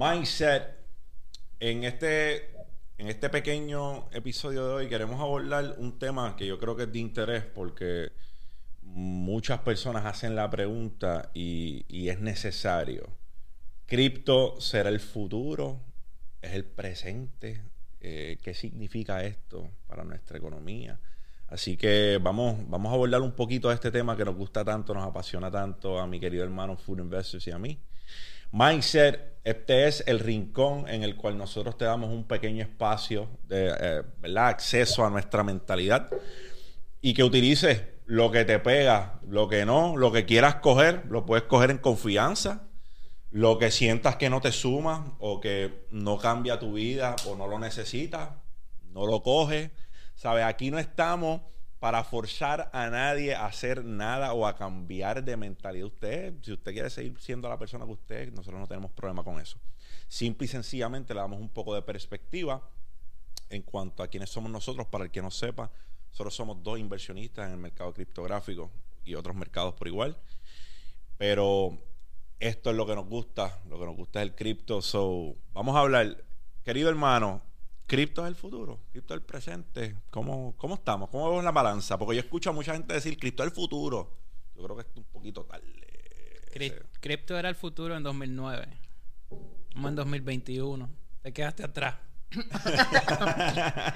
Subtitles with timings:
[0.00, 0.62] Mindset.
[1.58, 2.54] En este,
[2.96, 6.92] en este pequeño episodio de hoy queremos abordar un tema que yo creo que es
[6.92, 8.10] de interés porque
[8.80, 13.10] muchas personas hacen la pregunta y, es necesario.
[13.84, 15.82] ¿Cripto será el futuro?
[16.40, 17.60] ¿Es el presente?
[18.00, 20.98] Eh, ¿Qué significa esto para nuestra economía?
[21.48, 24.94] Así que vamos, vamos a abordar un poquito de este tema que nos gusta tanto,
[24.94, 27.78] nos apasiona tanto a mi querido hermano Food Investors y a mí.
[28.52, 33.72] Mindset, este es el rincón en el cual nosotros te damos un pequeño espacio de
[33.80, 34.02] eh,
[34.36, 36.10] acceso a nuestra mentalidad
[37.00, 41.24] y que utilices lo que te pega, lo que no, lo que quieras coger, lo
[41.24, 42.66] puedes coger en confianza.
[43.30, 47.46] Lo que sientas que no te suma o que no cambia tu vida o no
[47.46, 48.30] lo necesitas,
[48.88, 49.70] no lo coges.
[50.16, 50.44] ¿Sabes?
[50.44, 51.42] Aquí no estamos
[51.80, 55.86] para forzar a nadie a hacer nada o a cambiar de mentalidad.
[55.86, 59.24] Usted, si usted quiere seguir siendo la persona que usted es, nosotros no tenemos problema
[59.24, 59.58] con eso.
[60.06, 62.62] Simple y sencillamente le damos un poco de perspectiva
[63.48, 64.86] en cuanto a quiénes somos nosotros.
[64.88, 65.70] Para el que no sepa,
[66.10, 68.70] nosotros somos dos inversionistas en el mercado criptográfico
[69.02, 70.18] y otros mercados por igual.
[71.16, 71.78] Pero
[72.40, 74.82] esto es lo que nos gusta, lo que nos gusta es el cripto.
[74.82, 76.24] So, vamos a hablar,
[76.62, 77.42] querido hermano,
[77.90, 78.78] ¿Cripto es el futuro?
[78.92, 79.96] ¿Cripto es el presente?
[80.10, 81.10] ¿Cómo, ¿Cómo estamos?
[81.10, 81.98] ¿Cómo vemos la balanza?
[81.98, 84.16] Porque yo escucho a mucha gente decir cripto es el futuro.
[84.54, 85.66] Yo creo que es un poquito tarde.
[87.00, 88.78] cripto era el futuro en 2009.
[89.72, 90.88] Como en 2021.
[91.20, 91.96] Te quedaste atrás.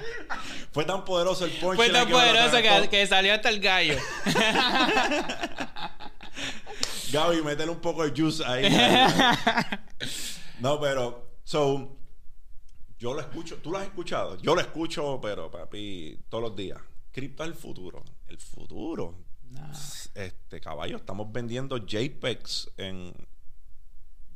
[0.73, 1.77] Fue tan poderoso el punch.
[1.77, 2.57] Fue tan poderoso
[2.89, 3.95] que, salió hasta el gallo.
[7.13, 8.69] Gaby, métele un poco de juice ahí.
[10.59, 11.23] no, pero...
[11.45, 11.95] So,
[13.05, 14.35] yo lo escucho, tú lo has escuchado.
[14.41, 16.79] Yo lo escucho, pero papi, todos los días.
[17.11, 18.03] Cripto es el futuro.
[18.27, 19.13] El futuro.
[20.15, 23.13] Este caballo, estamos vendiendo JPEGs en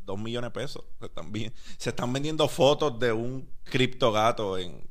[0.06, 0.84] 2 millones de pesos.
[1.00, 1.34] Se están,
[1.80, 4.88] se están vendiendo fotos de un cripto gato en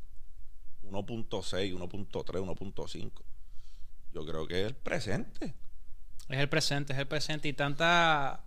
[0.83, 3.13] 1.6, 1.3, 1.5.
[4.13, 5.55] Yo creo que es el presente.
[6.29, 7.47] Es el presente, es el presente.
[7.47, 8.45] Y tanta.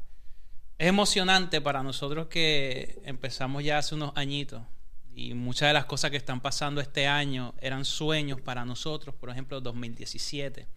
[0.78, 4.62] Es emocionante para nosotros que empezamos ya hace unos añitos
[5.14, 9.30] y muchas de las cosas que están pasando este año eran sueños para nosotros, por
[9.30, 10.68] ejemplo, 2017.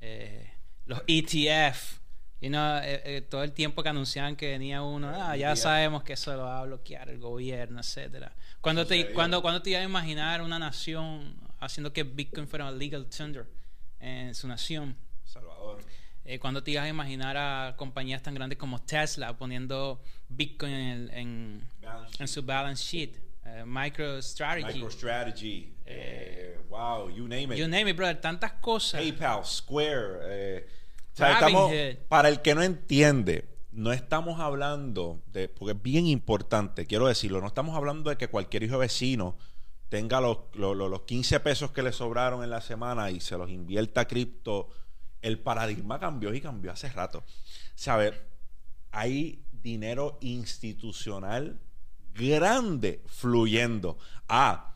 [0.00, 0.50] Eh,
[0.86, 1.98] los ETF,
[2.40, 6.02] you know, eh, eh, todo el tiempo que anunciaban que venía uno, ah, ya sabemos
[6.02, 8.34] que eso lo va a bloquear el gobierno, etcétera.
[8.60, 13.06] Cuando te, cuando, cuando te iba a imaginar una nación haciendo que Bitcoin fuera legal
[13.06, 13.46] tender
[14.00, 14.96] en su nación?
[15.24, 15.84] Salvador.
[16.40, 21.68] cuando te ibas a imaginar a compañías tan grandes como Tesla poniendo Bitcoin en,
[22.18, 23.29] en su balance sheet.
[23.56, 24.80] Eh, MicroStrategy.
[24.80, 25.72] MicroStrategy.
[25.86, 27.58] Eh, wow, you name it.
[27.58, 28.20] You name it, brother.
[28.20, 29.00] Tantas cosas.
[29.00, 30.18] PayPal, Square.
[30.22, 30.66] Eh,
[32.08, 37.40] para el que no entiende, no estamos hablando de, porque es bien importante, quiero decirlo,
[37.40, 39.36] no estamos hablando de que cualquier hijo vecino
[39.90, 43.50] tenga los, los, los 15 pesos que le sobraron en la semana y se los
[43.50, 44.70] invierta a cripto.
[45.20, 47.24] El paradigma cambió y cambió hace rato.
[47.74, 48.14] ¿Sabes?
[48.92, 51.60] Hay dinero institucional
[52.14, 53.98] grande fluyendo.
[54.28, 54.70] Ah,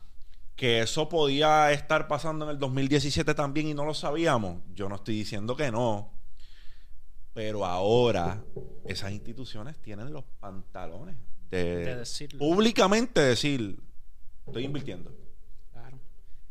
[0.55, 4.61] que eso podía estar pasando en el 2017 también y no lo sabíamos.
[4.73, 6.13] Yo no estoy diciendo que no.
[7.33, 8.41] Pero ahora
[8.85, 11.17] esas instituciones tienen los pantalones
[11.51, 12.03] de,
[12.37, 13.79] públicamente decir,
[14.47, 15.13] estoy invirtiendo.
[15.73, 15.99] Claro.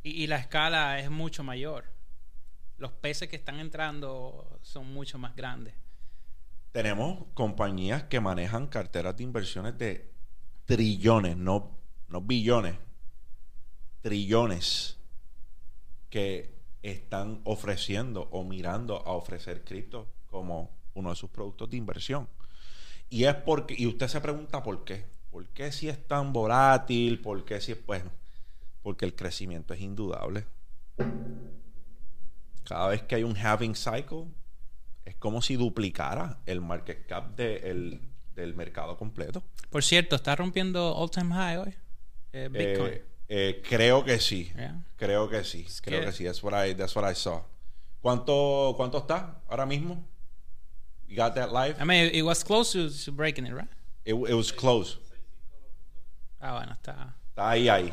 [0.03, 1.87] Y, y la escala es mucho mayor.
[2.77, 5.75] Los peces que están entrando son mucho más grandes.
[6.73, 10.14] Tenemos compañías que manejan carteras de inversiones de
[10.67, 11.71] trillones, no,
[12.09, 12.77] no billones,
[14.01, 14.99] trillones
[16.11, 22.29] que están ofreciendo o mirando a ofrecer cripto como uno de sus productos de inversión.
[23.11, 25.07] Y es porque, y usted se pregunta por qué.
[25.31, 27.21] ¿Por qué si es tan volátil?
[27.21, 28.11] ¿Por qué si es, bueno,
[28.83, 30.47] porque el crecimiento es indudable.
[32.65, 34.27] Cada vez que hay un halving cycle,
[35.05, 37.71] es como si duplicara el market cap de
[38.35, 39.43] del mercado completo.
[39.71, 41.75] Por cierto, ¿está rompiendo all time high hoy?
[42.33, 42.93] Eh, Bitcoin.
[42.93, 44.53] Eh, eh, creo que sí.
[44.97, 45.67] Creo que sí.
[45.83, 46.25] creo que sí.
[46.25, 47.43] That's what, I, that's what I saw.
[48.03, 50.05] ¿Cuánto, ¿Cuánto está ahora mismo?
[51.09, 51.77] You got that live?
[51.81, 53.69] I mean, it was close to, breaking it, right?
[54.05, 54.99] It, it was close.
[56.41, 57.15] Ah, bueno, está.
[57.31, 57.93] Está ahí, ahí.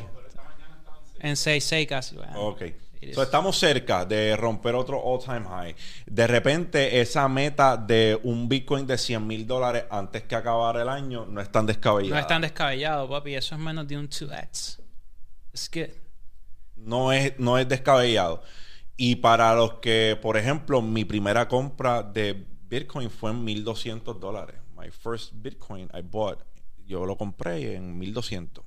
[1.20, 2.16] En 6-6 casi.
[2.34, 2.62] Ok
[3.02, 5.74] estamos cerca de romper otro all-time high.
[6.06, 10.88] De repente, esa meta de un Bitcoin de 100 mil dólares antes que acabara el
[10.88, 12.14] año no es tan descabellado.
[12.14, 13.34] No es tan descabellado, papi.
[13.34, 14.80] Eso es menos de un 2x.
[15.52, 16.00] Es que...
[16.76, 18.42] No es, no es descabellado.
[18.96, 24.56] Y para los que, por ejemplo, mi primera compra de Bitcoin fue en 1200 dólares.
[24.76, 26.40] My first Bitcoin I bought
[26.86, 28.64] yo lo compré en 1200.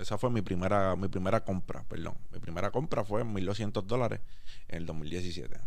[0.00, 2.14] Esa fue mi primera, mi primera compra, perdón.
[2.32, 4.20] Mi primera compra fue en 1200 dólares
[4.68, 5.58] en el 2017.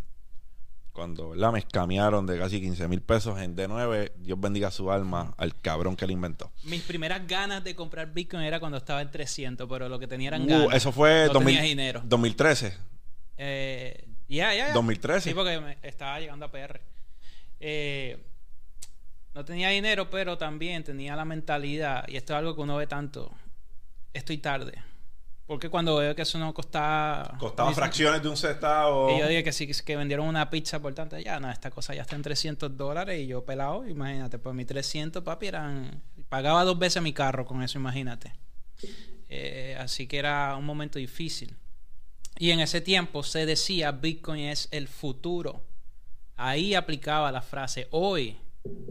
[0.91, 5.33] Cuando la me escamearon de casi 15 mil pesos en D9, Dios bendiga su alma
[5.37, 6.51] al cabrón que le inventó.
[6.65, 10.27] Mis primeras ganas de comprar Bitcoin era cuando estaba en 300, pero lo que tenía
[10.27, 10.73] eran Uh, ganas.
[10.75, 12.01] eso fue no 2000 tenía dinero.
[12.05, 12.77] 2013.
[13.37, 14.73] Eh, ya, ya, ya.
[14.73, 15.29] 2013.
[15.29, 16.79] Sí, porque me- estaba llegando a PR.
[17.59, 18.23] Eh,
[19.33, 22.85] no tenía dinero, pero también tenía la mentalidad, y esto es algo que uno ve
[22.85, 23.31] tanto,
[24.13, 24.73] estoy tarde.
[25.45, 27.37] Porque cuando veo que eso no costaba...
[27.37, 29.13] Costaba fracciones de un centavo.
[29.15, 31.93] Y yo dije que sí, que vendieron una pizza por tanto, ya, no, esta cosa
[31.93, 36.01] ya está en 300 dólares y yo pelado, imagínate, pues mis 300, papi, eran...
[36.29, 38.31] Pagaba dos veces mi carro con eso, imagínate.
[39.29, 41.55] Eh, así que era un momento difícil.
[42.39, 45.61] Y en ese tiempo se decía Bitcoin es el futuro.
[46.37, 48.37] Ahí aplicaba la frase hoy,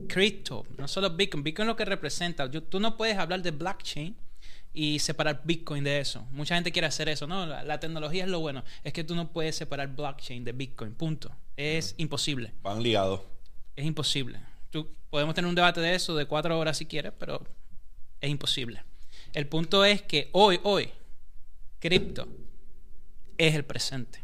[0.08, 2.46] cripto, no solo Bitcoin, Bitcoin es lo que representa.
[2.46, 4.16] Yo- tú no puedes hablar de blockchain
[4.74, 6.26] y separar Bitcoin de eso.
[6.30, 7.26] Mucha gente quiere hacer eso.
[7.26, 8.64] No, la, la tecnología es lo bueno.
[8.84, 10.94] Es que tú no puedes separar blockchain de Bitcoin.
[10.94, 11.30] Punto.
[11.56, 12.52] Es imposible.
[12.62, 13.20] Van ligados.
[13.76, 14.40] Es imposible.
[14.70, 17.42] Tú, podemos tener un debate de eso de cuatro horas si quieres, pero
[18.20, 18.82] es imposible.
[19.32, 20.90] El punto es que hoy, hoy,
[21.78, 22.26] cripto
[23.36, 24.20] es el presente.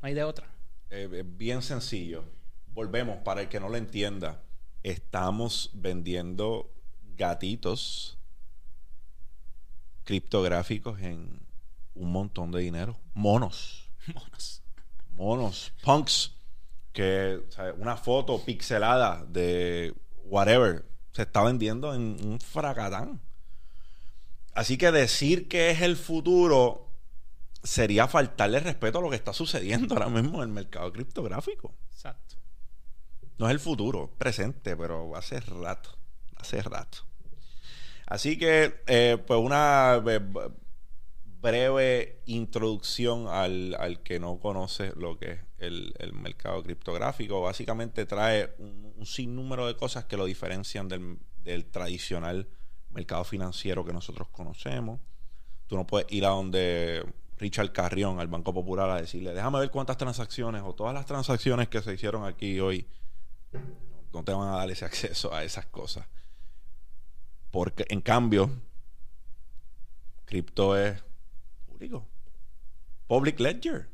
[0.00, 0.48] No hay de otra.
[0.90, 2.24] Eh, es bien sencillo.
[2.68, 4.42] Volvemos, para el que no lo entienda.
[4.82, 6.70] Estamos vendiendo
[7.16, 8.13] gatitos
[10.04, 11.40] criptográficos en
[11.94, 12.96] un montón de dinero.
[13.14, 13.90] Monos.
[14.14, 14.62] Monos.
[15.10, 15.72] Monos.
[15.82, 16.32] Punks.
[16.92, 19.94] Que o sea, una foto pixelada de
[20.26, 23.20] whatever se está vendiendo en un fracatán.
[24.54, 26.92] Así que decir que es el futuro
[27.64, 31.74] sería faltarle respeto a lo que está sucediendo ahora mismo en el mercado criptográfico.
[31.90, 32.36] Exacto.
[33.38, 35.90] No es el futuro, es presente, pero hace rato,
[36.36, 36.98] hace rato.
[38.06, 40.20] Así que, eh, pues una eh,
[41.40, 47.40] breve introducción al, al que no conoce lo que es el, el mercado criptográfico.
[47.40, 52.48] Básicamente trae un, un sinnúmero de cosas que lo diferencian del, del tradicional
[52.90, 55.00] mercado financiero que nosotros conocemos.
[55.66, 57.04] Tú no puedes ir a donde
[57.38, 61.68] Richard Carrión, al Banco Popular, a decirle, déjame ver cuántas transacciones o todas las transacciones
[61.68, 62.86] que se hicieron aquí hoy
[64.12, 66.06] no te van a dar ese acceso a esas cosas.
[67.54, 68.50] Porque, en cambio,
[70.24, 71.00] cripto es
[71.68, 72.04] público.
[73.06, 73.88] Public ledger.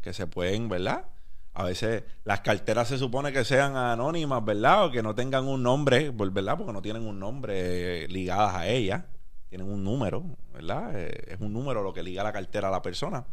[0.00, 1.04] Que se pueden, ¿verdad?
[1.52, 4.84] A veces las carteras se supone que sean anónimas, ¿verdad?
[4.84, 6.56] O que no tengan un nombre, ¿verdad?
[6.56, 9.02] Porque no tienen un nombre eh, ligadas a ellas.
[9.48, 10.92] Tienen un número, ¿verdad?
[10.94, 13.26] Eh, es un número lo que liga la cartera a la persona.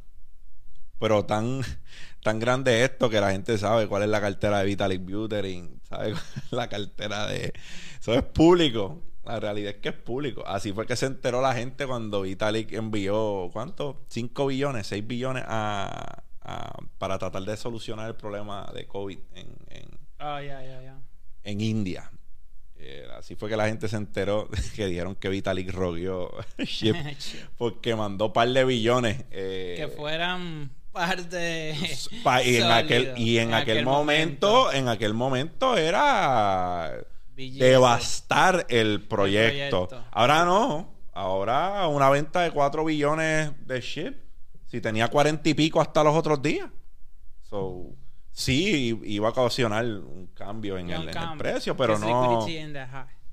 [0.97, 1.61] Pero tan,
[2.23, 6.13] tan grande esto que la gente sabe cuál es la cartera de Vitalik Buterin, sabe
[6.13, 7.53] cuál es la cartera de...
[7.99, 9.10] Eso es público.
[9.23, 10.43] La realidad es que es público.
[10.47, 14.01] Así fue que se enteró la gente cuando Vitalik envió, ¿cuánto?
[14.09, 19.47] 5 billones, 6 billones a, a- para tratar de solucionar el problema de COVID en,
[19.69, 19.87] en,
[20.17, 20.99] Ah, ya, ya, ya.
[21.43, 22.11] en India.
[22.77, 26.31] Eh, así fue que la gente se enteró que dijeron que Vitalik rogueó
[27.59, 29.23] porque mandó par de billones.
[29.29, 31.75] eh, que fueran parte.
[32.23, 36.91] Pa- y en aquel y en, aquel, momento, en aquel momento era.
[37.49, 39.87] Devastar el proyecto.
[39.87, 40.07] proyecto.
[40.11, 44.13] Ahora no, ahora una venta de 4 billones de shit.
[44.67, 46.69] Si tenía 40 y pico hasta los otros días.
[47.41, 47.87] So,
[48.31, 51.37] sí, iba a ocasionar un cambio en, el, en el cambio.
[51.39, 52.45] precio, pero no.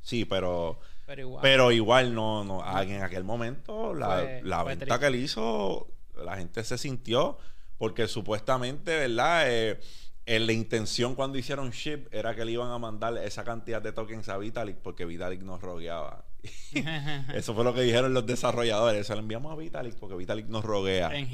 [0.02, 1.42] Sí, pero Pero igual.
[1.42, 2.82] pero igual no, no.
[2.82, 5.00] En aquel momento, la, Fue- la fue venta triste.
[5.00, 5.86] que él hizo,
[6.24, 7.38] la gente se sintió,
[7.76, 9.44] porque supuestamente, ¿verdad?
[9.46, 9.80] Eh,
[10.28, 13.92] eh, la intención cuando hicieron ship era que le iban a mandar esa cantidad de
[13.92, 16.24] tokens a Vitalik, porque Vitalik nos rogueaba.
[17.34, 19.06] Eso fue lo que dijeron los desarrolladores.
[19.06, 21.10] Se lo enviamos a Vitalik porque Vitalik nos roguea.
[21.16, 21.28] en.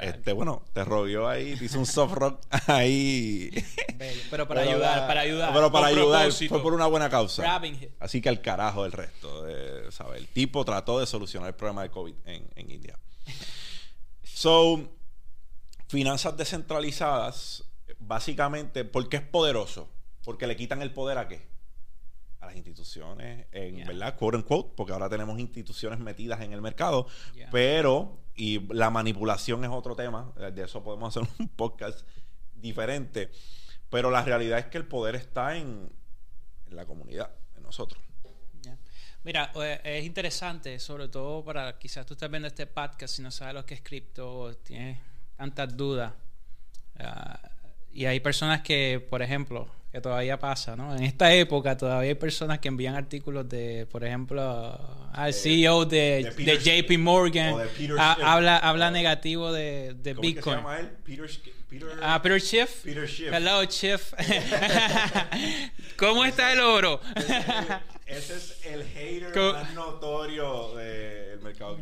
[0.00, 3.50] Este, bueno, te rogueó ahí, te hizo un soft rock ahí.
[3.96, 4.20] Bello.
[4.30, 5.52] Pero para Pero ayudar, la- para ayudar.
[5.52, 6.54] Pero para ayudar, propósito.
[6.54, 7.60] fue por una buena causa.
[8.00, 9.44] Así que al carajo el resto.
[9.48, 10.18] eh, ¿sabe?
[10.18, 12.98] El tipo trató de solucionar el problema de COVID en, en India.
[14.22, 14.88] So,
[15.88, 17.64] finanzas descentralizadas,
[17.98, 19.88] básicamente, ¿por qué es poderoso?
[20.24, 21.46] Porque le quitan el poder a qué?
[22.40, 23.86] A las instituciones, en Yeah.
[23.86, 27.48] verdad, quote unquote, porque ahora tenemos instituciones metidas en el mercado, Yeah.
[27.50, 32.06] pero, y la manipulación es otro tema, de eso podemos hacer un podcast
[32.54, 33.30] diferente,
[33.90, 35.90] pero la realidad es que el poder está en,
[36.66, 38.02] en la comunidad, en nosotros.
[39.24, 43.32] Mira, eh, es interesante, sobre todo para quizás tú estás viendo este podcast y no
[43.32, 45.00] sabes lo que es cripto, tienes
[45.36, 46.12] tantas dudas.
[46.98, 47.40] Ah,
[47.96, 50.94] y hay personas que, por ejemplo, que todavía pasa, ¿no?
[50.94, 54.78] En esta época todavía hay personas que envían artículos de, por ejemplo,
[55.12, 58.24] al CEO de, de Peter de JP Morgan, o de Peter ha- Schiff.
[58.26, 60.56] habla, habla negativo de, de ¿Cómo es que se Bitcoin.
[60.58, 60.90] llama él?
[61.04, 61.30] Peter,
[61.70, 62.70] Peter, Ah, Peter Schiff.
[62.84, 63.32] Peter Schiff.
[63.32, 64.12] Hello, Schiff.
[65.96, 67.00] ¿Cómo está el oro?
[68.06, 70.76] Ese es el hater Co- más notorio
[71.40, 71.78] mercado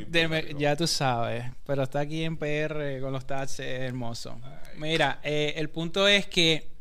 [0.59, 4.41] ya tú sabes, pero está aquí en PR con los es hermoso.
[4.77, 6.73] Mira, eh, el punto es que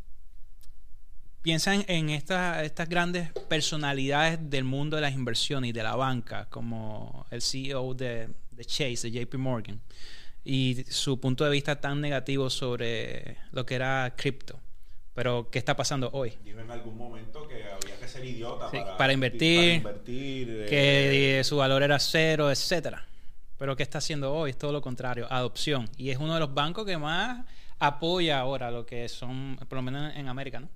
[1.41, 6.47] piensan en estas estas grandes personalidades del mundo de las inversiones y de la banca,
[6.49, 9.81] como el CEO de, de Chase, de JP Morgan,
[10.43, 14.59] y su punto de vista tan negativo sobre lo que era cripto.
[15.13, 16.33] Pero, ¿qué está pasando hoy?
[16.43, 20.49] Dijo en algún momento que había que ser idiota Sí, para, para invertir, para invertir,
[20.49, 23.05] eh, que eh, su valor era cero, etcétera.
[23.57, 24.49] Pero ¿qué está haciendo hoy?
[24.49, 25.87] Es todo lo contrario, adopción.
[25.97, 27.45] Y es uno de los bancos que más
[27.79, 30.69] apoya ahora lo que son, por lo menos en América, ¿no?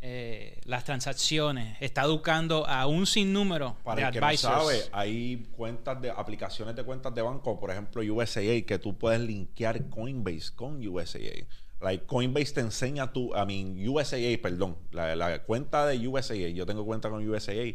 [0.00, 1.76] Eh, las transacciones.
[1.80, 4.54] Está educando a un sinnúmero Para de el que no advisors.
[4.54, 9.20] sabe, hay cuentas de aplicaciones de cuentas de banco, por ejemplo USAA, que tú puedes
[9.20, 11.46] linkear Coinbase con USAA.
[11.80, 16.84] Like Coinbase te enseña tu, I mean USAA, perdón, la, cuenta de USAA, yo tengo
[16.86, 17.74] cuenta con USAA,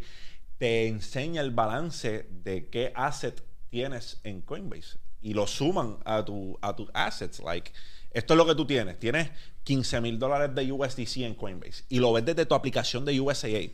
[0.58, 6.58] te enseña el balance de qué asset tienes en Coinbase y lo suman a tu
[6.62, 7.40] a tus assets.
[7.40, 7.72] Like
[8.12, 9.30] esto es lo que tú tienes, tienes
[9.64, 13.72] 15 mil dólares de USDC en Coinbase y lo ves desde tu aplicación de USAA.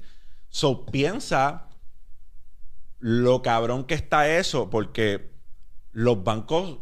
[0.50, 1.70] So piensa
[3.00, 5.32] lo cabrón que está eso, porque
[5.92, 6.80] los bancos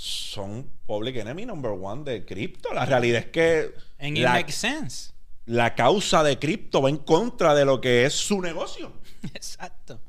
[0.00, 2.72] son public enemy number one de cripto.
[2.72, 5.12] La realidad es que And it la, makes sense.
[5.44, 8.94] la causa de cripto va en contra de lo que es su negocio.
[9.34, 10.00] Exacto.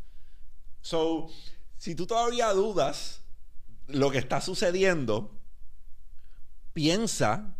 [0.80, 1.28] So,
[1.78, 3.22] si tú todavía dudas
[3.88, 5.38] lo que está sucediendo,
[6.72, 7.54] piensa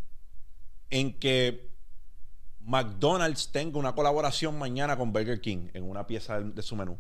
[0.90, 1.70] en que
[2.62, 6.98] McDonald's tenga una colaboración mañana con Burger King en una pieza de su menú.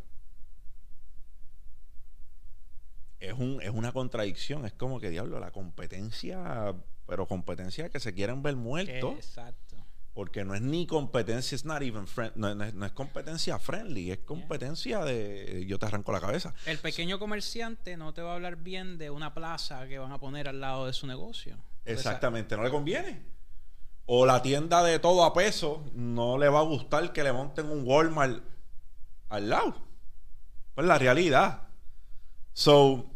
[3.21, 6.73] Es, un, es una contradicción, es como que diablo, la competencia,
[7.07, 9.77] pero competencia que se quieren ver muertos, Exacto.
[10.13, 13.59] porque no es ni competencia, it's not even friend- no, no es, no es competencia
[13.59, 16.53] friendly, es competencia de yo te arranco la cabeza.
[16.65, 20.19] El pequeño comerciante no te va a hablar bien de una plaza que van a
[20.19, 21.57] poner al lado de su negocio.
[21.85, 23.21] Exactamente, no le conviene.
[24.07, 27.67] O la tienda de todo a peso, no le va a gustar que le monten
[27.67, 28.43] un Walmart
[29.29, 29.75] al lado.
[30.73, 31.67] Pues la realidad.
[32.53, 33.10] So,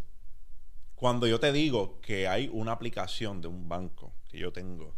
[0.96, 4.96] cuando yo te digo que hay una aplicación de un banco que yo tengo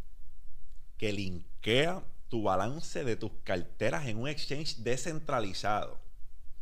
[0.98, 6.00] que linkea tu balance de tus carteras en un exchange descentralizado,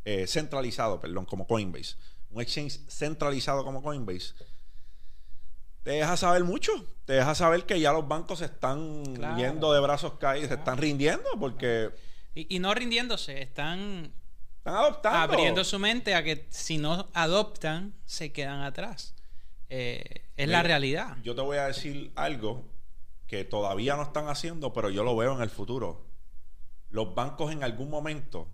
[0.04, 1.96] eh, centralizado, perdón, como Coinbase,
[2.30, 4.34] un exchange centralizado como Coinbase,
[5.84, 6.72] te deja saber mucho.
[7.06, 9.38] Te deja saber que ya los bancos se están Claro.
[9.38, 11.92] yendo de brazos caídos, se están rindiendo porque
[12.34, 14.12] Y, y no rindiéndose, están
[14.58, 15.20] están adoptando.
[15.20, 19.14] abriendo su mente a que si no adoptan, se quedan atrás.
[19.70, 21.18] Eh, es la realidad.
[21.24, 22.66] Yo te voy a decir algo
[23.28, 26.06] que todavía no están haciendo, pero yo lo veo en el futuro.
[26.90, 28.48] Los bancos en algún momento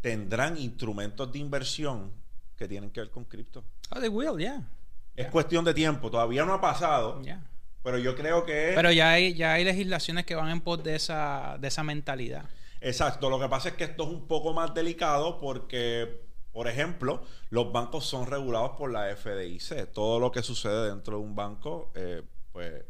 [0.00, 2.12] tendrán instrumentos de inversión
[2.56, 3.64] que tienen que ver con cripto.
[3.90, 4.68] Oh, they will, yeah.
[5.14, 6.10] Es cuestión de tiempo.
[6.10, 7.42] Todavía no ha pasado, yeah.
[7.82, 8.72] pero yo creo que.
[8.74, 12.44] Pero ya hay, ya hay legislaciones que van en pos de esa, de esa mentalidad.
[12.80, 17.22] Exacto, lo que pasa es que esto es un poco más delicado porque, por ejemplo,
[17.50, 19.90] los bancos son regulados por la FDIC.
[19.92, 22.84] Todo lo que sucede dentro de un banco, eh, pues,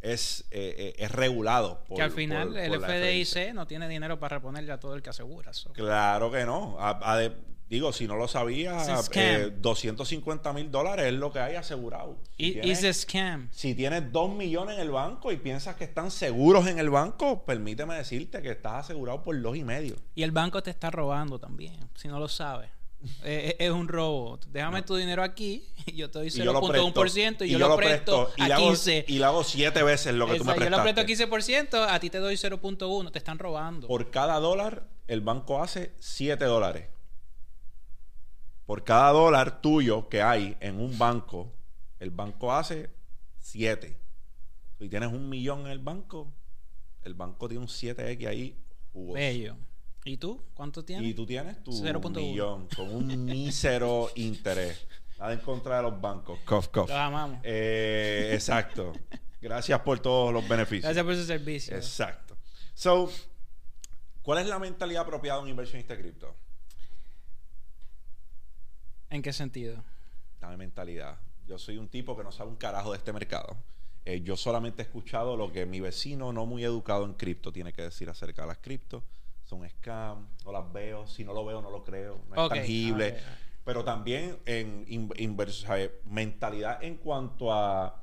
[0.00, 1.84] es, eh, eh, es regulado.
[1.84, 4.80] Por, que al final por- el por la FDIC no tiene dinero para reponerle a
[4.80, 5.52] todo el que asegura.
[5.52, 5.72] so.
[5.74, 6.76] Claro que no.
[6.80, 7.36] A- a de-
[7.70, 9.22] digo, si no lo sabía, Es un scam.
[9.24, 12.16] eh, 250 mil dólares es lo que hay asegurado.
[12.36, 13.48] Si I- tienes- It's a scam.
[13.52, 17.44] Si tienes 2 millones en el banco y piensas que están seguros en el banco,
[17.44, 19.96] permíteme decirte que estás asegurado por dos y medio.
[20.14, 22.70] Y el banco te está robando también, si no lo sabes.
[23.24, 24.38] Eh, es un robo.
[24.48, 27.58] Déjame tu dinero aquí y yo te doy Y yo lo 0.1% y, y yo,
[27.58, 29.04] lo presto, y a le hago- 15.
[29.08, 31.04] y le hago siete veces lo que tú me Exacto, yo lo prestaste.
[31.16, 33.88] presto 15%, a ti te doy 0.1, te están robando.
[33.88, 36.88] Por cada dólar, el banco hace 7 dólares.
[38.70, 41.52] Por cada dólar tuyo que hay en un banco,
[41.98, 42.88] el banco hace
[43.40, 43.98] 7.
[44.78, 46.32] Si tienes un millón en el banco,
[47.02, 48.56] el banco tiene un 7X ahí
[48.92, 49.14] jugoso.
[49.14, 49.56] Bello.
[50.04, 50.40] ¿Y tú?
[50.54, 51.10] ¿Cuánto tienes?
[51.10, 52.10] Y tú tienes tu 0.1.
[52.14, 54.86] millón con un mísero interés.
[55.18, 56.38] Nada en contra de los bancos.
[56.44, 56.88] Cough, cough.
[56.88, 57.40] Los amamos.
[57.42, 58.92] Eh, exacto.
[59.40, 60.84] Gracias por todos los beneficios.
[60.84, 61.74] Gracias por su servicio.
[61.74, 62.36] Exacto.
[62.74, 63.10] So,
[64.22, 66.36] ¿cuál es la mentalidad apropiada de un inversionista de cripto?
[69.10, 69.82] ¿En qué sentido?
[70.40, 71.18] Dame mentalidad.
[71.46, 73.56] Yo soy un tipo que no sabe un carajo de este mercado.
[74.04, 77.72] Eh, yo solamente he escuchado lo que mi vecino no muy educado en cripto tiene
[77.72, 79.02] que decir acerca de las cripto.
[79.44, 83.08] Son scam, no las veo, si no lo veo no lo creo, no es tangible.
[83.10, 83.18] ok.
[83.64, 86.00] Pero también en in- ¿sabe?
[86.04, 88.02] mentalidad en cuanto a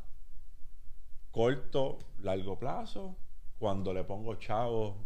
[1.31, 3.15] corto, largo plazo,
[3.59, 4.97] cuando le pongo chavo,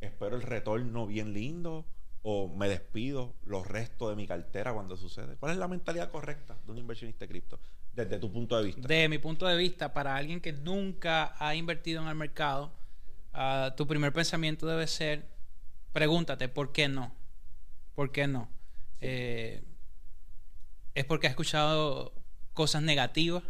[0.00, 1.84] espero el retorno bien lindo
[2.22, 5.36] o me despido los restos de mi cartera cuando sucede.
[5.36, 7.58] ¿Cuál es la mentalidad correcta de un inversionista de cripto
[7.92, 8.86] desde tu punto de vista?
[8.86, 12.72] De mi punto de vista, para alguien que nunca ha invertido en el mercado,
[13.32, 15.26] ah, tu primer pensamiento debe ser,
[15.92, 17.12] pregúntate, ¿por qué no?
[17.94, 18.48] ¿Por qué no?
[19.00, 19.64] Eh,
[20.94, 22.12] es porque has escuchado
[22.52, 23.42] cosas negativas.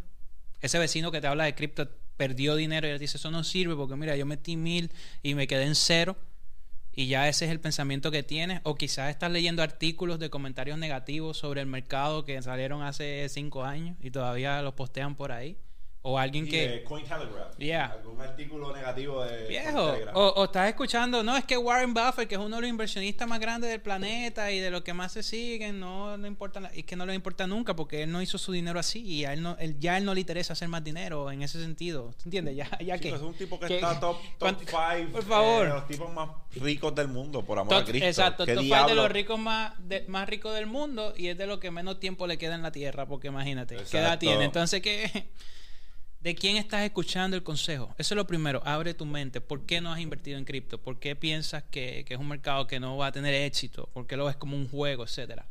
[0.61, 3.75] Ese vecino que te habla de cripto perdió dinero y él dice, eso no sirve
[3.75, 4.91] porque mira, yo metí mil
[5.23, 6.17] y me quedé en cero.
[6.95, 8.61] Y ya ese es el pensamiento que tienes.
[8.65, 13.65] O quizás estás leyendo artículos de comentarios negativos sobre el mercado que salieron hace cinco
[13.65, 15.57] años y todavía los postean por ahí.
[16.05, 16.83] O alguien que...
[16.83, 17.57] Cointelegraph.
[17.59, 17.85] Yeah.
[17.93, 20.17] Algún artículo negativo de Viejo, Cointelegraph.
[20.17, 23.29] o, o estás escuchando, no, es que Warren Buffett, que es uno de los inversionistas
[23.29, 26.85] más grandes del planeta y de los que más se siguen, no le importa, es
[26.85, 29.43] que no le importa nunca porque él no hizo su dinero así y a él
[29.43, 32.13] no, él, ya a él no le interesa hacer más dinero en ese sentido.
[32.17, 32.57] ¿Te entiendes?
[32.57, 33.05] Ya, ya que...
[33.11, 35.63] Chicos, es un tipo que que- está top, top ¿cuánto- five Por favor.
[35.63, 38.09] eh, de los tipos más ricos del mundo, por amor a Cristo.
[38.09, 39.03] exacto, ¿Qué top five de diablo?
[39.05, 42.27] los ricos más, de- más ricos del mundo y es de lo que menos tiempo
[42.27, 44.19] le queda en la tierra, porque imagínate, ¿qué edad Exacto.
[44.19, 44.45] tiene?
[44.47, 45.29] Entonces, ¿qué?
[46.23, 47.93] ¿De quién estás escuchando el consejo?
[47.99, 49.41] Eso es lo primero, abre tu mente.
[49.41, 50.79] ¿Por qué no has invertido en cripto?
[50.79, 53.89] ¿Por qué piensas que, que es un mercado que no va a tener éxito?
[53.93, 55.49] ¿Por qué lo ves como un juego, etcétera?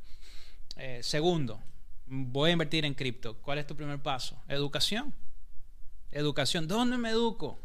[0.78, 1.60] Eh, segundo,
[2.06, 3.36] voy a invertir en cripto.
[3.42, 4.42] ¿Cuál es tu primer paso?
[4.48, 5.14] Educación.
[6.10, 6.70] Educación.
[6.70, 7.60] ¿Dónde me educo?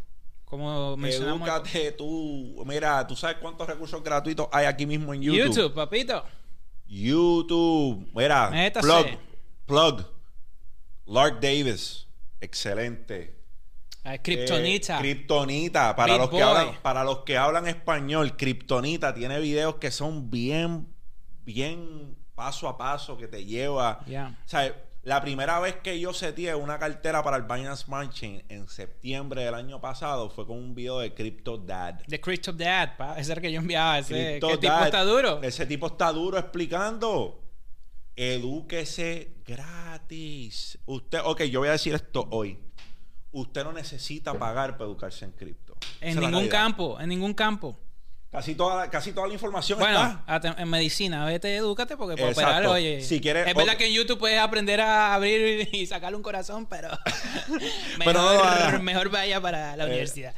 [0.45, 1.49] Como mencionamos.
[1.49, 2.65] Edúcate tú.
[2.67, 5.55] Mira, tú sabes cuántos recursos gratuitos hay aquí mismo en YouTube.
[5.55, 6.25] YouTube, papito.
[6.89, 8.09] YouTube.
[8.15, 8.87] Mira, Métase.
[8.87, 9.07] plug.
[9.67, 10.07] Plug.
[11.07, 12.06] Lark Davis.
[12.41, 13.37] Excelente.
[14.05, 14.99] Ah, Kryptonita.
[14.99, 15.97] Eh, Kryptonita.
[15.97, 16.43] Para Big los, que boy.
[16.45, 20.87] hablan, para los que hablan español, Kryptonita tiene videos que son bien,
[21.45, 24.01] bien paso a paso que te lleva.
[24.07, 24.73] O sea,
[25.03, 29.45] la primera vez que yo seteé una cartera para el Binance Smart Chain en septiembre
[29.45, 32.01] del año pasado fue con un video de Crypto Dad.
[32.09, 33.19] The Crypto Dad, pa.
[33.19, 33.99] ese era el que yo enviaba.
[33.99, 35.43] Ese, Crypto ¿Qué tipo está duro?
[35.43, 37.41] Ese tipo está duro explicando.
[38.17, 40.79] Edúquese gratis.
[40.87, 42.59] Usted, ok, yo voy a decir esto hoy.
[43.33, 45.77] Usted no necesita pagar para educarse en cripto.
[46.01, 47.79] En ningún campo, en ningún campo.
[48.37, 50.57] Casi toda, casi toda la información Bueno, está.
[50.59, 52.51] en medicina, vete, edúcate porque para Exacto.
[52.53, 53.01] operar, oye.
[53.01, 56.67] Si quieres- es verdad que en YouTube puedes aprender a abrir y sacarle un corazón,
[56.67, 56.91] pero.
[58.05, 60.35] Pero no mejor, vaya para la Eh, universidad.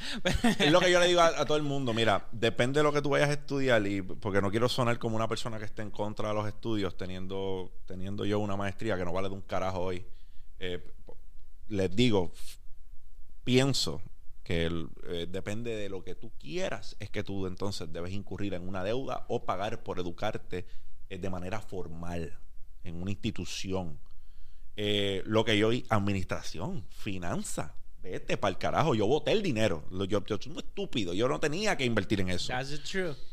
[0.61, 1.93] Es lo que yo le digo a, a todo el mundo.
[1.93, 5.17] Mira, depende de lo que tú vayas a estudiar y porque no quiero sonar como
[5.17, 9.05] una persona que esté en contra de los estudios teniendo, teniendo yo una maestría que
[9.05, 10.07] no vale de un carajo hoy.
[10.61, 10.81] Eh,
[11.67, 12.31] les digo,
[13.45, 14.01] pienso
[14.49, 18.55] que el- eh, depende de lo que tú quieras, es que tú entonces debes incurrir
[18.55, 20.65] en una deuda o pagar por educarte
[21.11, 22.39] eh, de manera formal
[22.83, 23.99] en una institución.
[24.77, 28.95] Eh, lo que yo administración, finanza, vete para el carajo.
[28.95, 29.85] Yo boté el dinero.
[29.91, 31.13] Lo- Yo, yo soy un estúpido.
[31.13, 32.49] Yo no tenía que invertir en eso.
[32.49, 32.81] That's.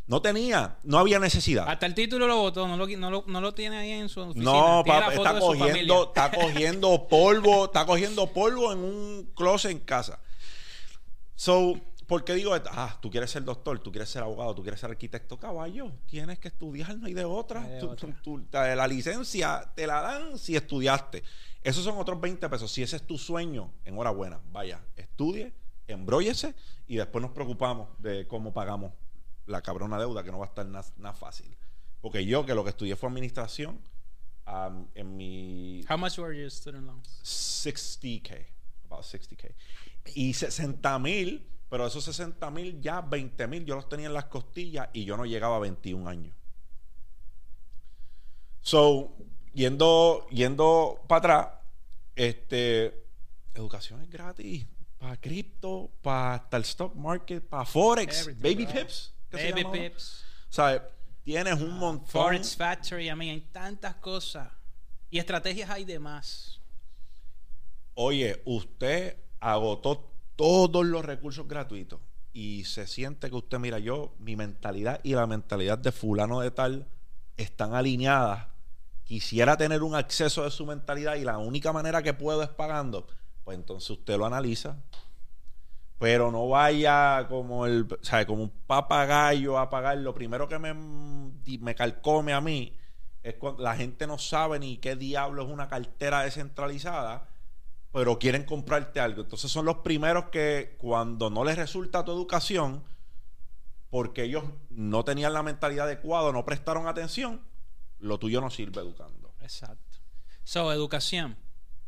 [0.07, 1.69] No tenía, no había necesidad.
[1.69, 4.19] Hasta el título lo votó, no lo, no lo, no lo tiene ahí en su
[4.19, 4.43] oficina.
[4.51, 10.19] No, papá, está cogiendo, está cogiendo polvo, está cogiendo polvo en un closet en casa.
[11.35, 12.69] So, ¿por qué digo esto?
[12.71, 15.91] Ah, tú quieres ser doctor, tú quieres ser abogado, tú quieres ser arquitecto, caballo.
[16.05, 17.61] Tienes que estudiar, no hay de otra.
[17.61, 18.07] No hay de Tú- otra.
[18.21, 21.23] tú- tú- la la licencia te la dan si estudiaste.
[21.61, 22.71] Esos son otros 20 pesos.
[22.71, 24.39] Si ese es tu sueño, enhorabuena.
[24.51, 25.51] Vaya, estudie,
[25.87, 26.53] embróllese
[26.87, 28.93] y después nos preocupamos de cómo pagamos
[29.47, 31.55] la cabrona deuda, que no va a estar nada fácil.
[32.01, 33.81] Porque yo, que lo que estudié fue administración,
[34.47, 37.07] um, en mi How much were your student loans?
[37.23, 38.45] 60k,
[38.85, 39.53] about 60k.
[40.13, 44.25] Y 60 mil, pero esos 60 mil, ya 20 mil, yo los tenía en las
[44.25, 46.35] costillas y yo no llegaba a 21 años.
[48.61, 49.15] So,
[49.53, 51.47] yendo, yendo para atrás,
[52.15, 53.05] este,
[53.53, 54.65] educación es gratis.
[54.97, 58.73] Para cripto, para hasta el stock market, para Forex, Everything, baby bro.
[58.73, 59.13] pips.
[59.29, 59.79] ¿qué se Baby?
[59.79, 60.23] Pips.
[60.49, 60.81] ¿Sabes?
[61.23, 62.07] Tienes un montón.
[62.07, 64.49] Forex Factory, a mí hay tantas cosas.
[65.09, 66.59] Y estrategias hay de más.
[67.95, 71.99] Oye, usted agotó todos los recursos gratuitos
[72.35, 76.51] y se siente que usted, mira, yo, mi mentalidad y la mentalidad de fulano de
[76.51, 76.85] tal
[77.37, 78.47] están alineadas.
[79.05, 83.07] Quisiera tener un acceso de su mentalidad y la única manera que puedo es pagando.
[83.45, 84.75] Pues entonces usted lo analiza.
[85.97, 88.25] Pero no vaya como el, ¿sabe?
[88.25, 89.97] como un papagayo a pagar.
[89.99, 92.75] Lo primero que me, me calcome a mí
[93.23, 97.29] es cuando la gente no sabe ni qué diablo es una cartera descentralizada
[97.95, 99.21] pero quieren comprarte algo.
[99.21, 102.83] Entonces son los primeros que cuando no les resulta tu educación,
[103.89, 107.39] porque ellos no tenían la mentalidad adecuada, no prestaron atención,
[107.99, 109.33] lo tuyo no sirve educando.
[109.39, 109.99] Exacto.
[110.43, 111.37] So, educación.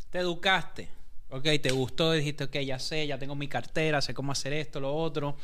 [0.10, 0.88] Te educaste.
[1.28, 4.80] Ok, te gustó, dijiste, ok, ya sé, ya tengo mi cartera, sé cómo hacer esto,
[4.80, 5.36] lo otro.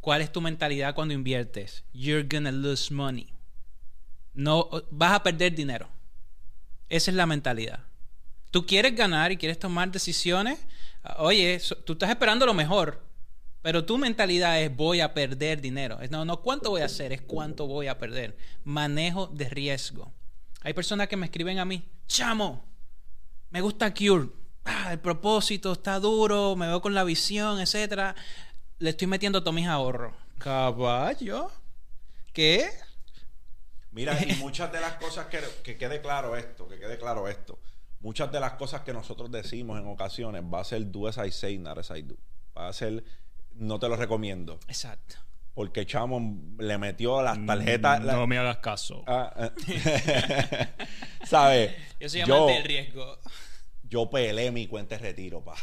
[0.00, 1.84] ¿Cuál es tu mentalidad cuando inviertes?
[1.92, 3.32] You're gonna lose money.
[4.34, 5.88] No, vas a perder dinero.
[6.88, 7.87] Esa es la mentalidad.
[8.50, 10.58] Tú quieres ganar y quieres tomar decisiones.
[11.18, 13.02] Oye, tú estás esperando lo mejor,
[13.62, 15.98] pero tu mentalidad es voy a perder dinero.
[16.10, 18.36] No, no cuánto voy a hacer, es cuánto voy a perder.
[18.64, 20.12] Manejo de riesgo.
[20.62, 22.64] Hay personas que me escriben a mí, chamo,
[23.50, 24.28] me gusta Cure.
[24.64, 28.14] Ah, el propósito está duro, me veo con la visión, etcétera.
[28.78, 30.14] Le estoy metiendo todos mis ahorros.
[30.38, 31.50] Caballo.
[32.32, 32.68] ¿Qué?
[33.92, 37.58] Mira, y muchas de las cosas que, que quede claro esto, que quede claro esto.
[38.00, 41.30] Muchas de las cosas que nosotros decimos en ocasiones va a ser do as I
[41.30, 42.16] say, not as I do.
[42.56, 43.02] Va a ser,
[43.54, 44.58] no te lo recomiendo.
[44.68, 45.16] Exacto.
[45.54, 48.00] Porque Chamo le metió las tarjetas.
[48.00, 49.02] Mm, no me hagas caso.
[49.08, 50.68] Ah, eh.
[51.24, 51.74] ¿Sabes?
[52.00, 53.18] Yo soy amante del riesgo.
[53.82, 55.56] Yo pelé mi cuenta de retiro, pa.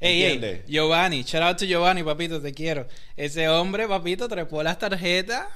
[0.00, 2.86] Ey, Giovanni, shout out to Giovanni, papito, te quiero.
[3.16, 5.46] Ese hombre, papito, trepó las tarjetas,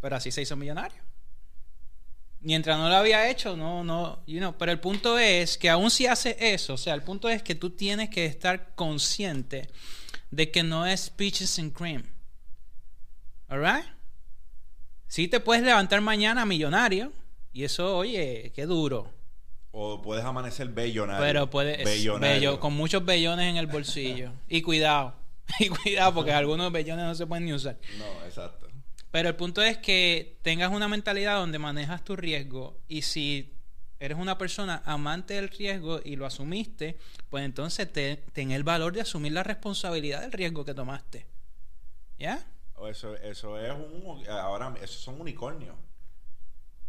[0.00, 1.02] pero así se hizo millonario.
[2.42, 5.90] Mientras no lo había hecho, no, no, you know, pero el punto es que aún
[5.90, 9.70] si hace eso, o sea, el punto es que tú tienes que estar consciente
[10.32, 12.02] de que no es peaches and cream.
[13.48, 13.84] Alright?
[15.06, 17.12] Sí te puedes levantar mañana millonario
[17.52, 19.08] y eso, oye, qué duro.
[19.70, 21.24] O puedes amanecer bellonario.
[21.24, 24.32] Pero puedes bello, con muchos bellones en el bolsillo.
[24.48, 25.14] y cuidado.
[25.58, 27.76] Y cuidado porque algunos bellones no se pueden ni usar.
[27.98, 28.61] No, exacto.
[29.12, 33.54] Pero el punto es que tengas una mentalidad donde manejas tu riesgo y si
[34.00, 36.98] eres una persona amante del riesgo y lo asumiste,
[37.28, 41.26] pues entonces ten el valor de asumir la responsabilidad del riesgo que tomaste.
[42.18, 42.42] ¿Ya?
[42.88, 45.76] Eso, eso es un ahora esos son unicornios.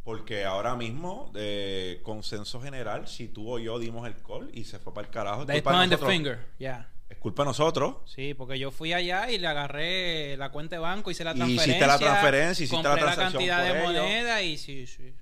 [0.04, 4.80] Porque ahora mismo, de consenso general, si tú o yo dimos el call y se
[4.80, 6.90] fue para el carajo, They point the finger, yeah.
[7.14, 7.98] Es culpa de nosotros.
[8.06, 11.68] Sí, porque yo fui allá y le agarré la cuenta de banco, hice la transferencia.
[11.68, 15.14] Y hiciste la transferencia, hiciste compré la, la cantidad de moneda y sí, sí.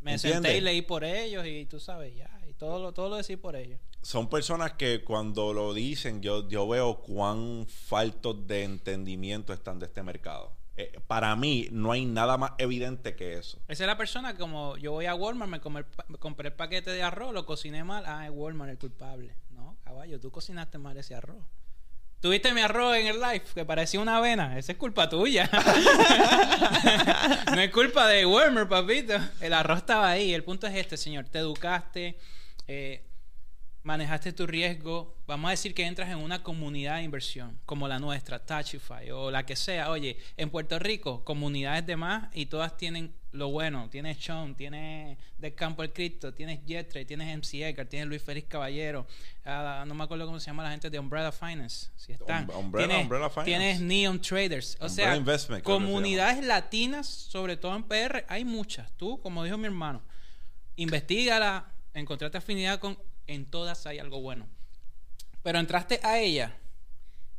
[0.00, 2.30] Me senté y leí por ellos y tú sabes, ya.
[2.48, 3.80] Y todo lo, todo lo decí por ellos.
[4.00, 9.86] Son personas que cuando lo dicen, yo, yo veo cuán faltos de entendimiento están de
[9.86, 10.52] este mercado.
[10.76, 13.58] Eh, para mí no hay nada más evidente que eso.
[13.66, 17.02] Esa es la persona como yo voy a Walmart, me, me compré el paquete de
[17.02, 19.34] arroz, lo cociné mal, ah, es Walmart el culpable.
[19.88, 21.42] Caballo, tú cocinaste mal ese arroz.
[22.20, 24.58] Tuviste mi arroz en el live que parecía una avena.
[24.58, 25.48] Esa es culpa tuya.
[27.54, 29.14] no es culpa de Walmart, papito.
[29.40, 30.34] El arroz estaba ahí.
[30.34, 31.24] El punto es este, señor.
[31.30, 32.18] Te educaste,
[32.66, 33.07] eh,
[33.88, 37.98] manejaste tu riesgo, vamos a decir que entras en una comunidad de inversión como la
[37.98, 39.88] nuestra, Touchify o la que sea.
[39.88, 43.88] Oye, en Puerto Rico, comunidades de más y todas tienen lo bueno.
[43.88, 48.46] Tienes Sean, tienes Del Campo el Cripto, tienes Jetre, tienes MC Edgar, tienes Luis Félix
[48.46, 49.06] Caballero.
[49.42, 51.88] Ah, no me acuerdo cómo se llama la gente de Umbrella Finance.
[51.96, 52.46] Si están.
[52.50, 54.76] Umbrella, tienes, Tienes Neon Traders.
[54.80, 55.18] O sea,
[55.62, 58.92] comunidades latinas, sobre todo en PR, hay muchas.
[58.98, 60.02] Tú, como dijo mi hermano,
[60.76, 62.98] investigala, encontraste afinidad con
[63.28, 64.48] en todas hay algo bueno.
[65.42, 66.56] Pero entraste a ella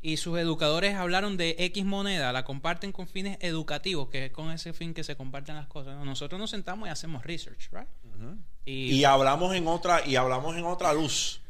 [0.01, 4.51] y sus educadores hablaron de X moneda, la comparten con fines educativos, que es con
[4.51, 6.03] ese fin que se comparten las cosas.
[6.05, 7.87] Nosotros nos sentamos y hacemos research, right?
[8.65, 11.41] y, hablamos en otra y hablamos en otra luz.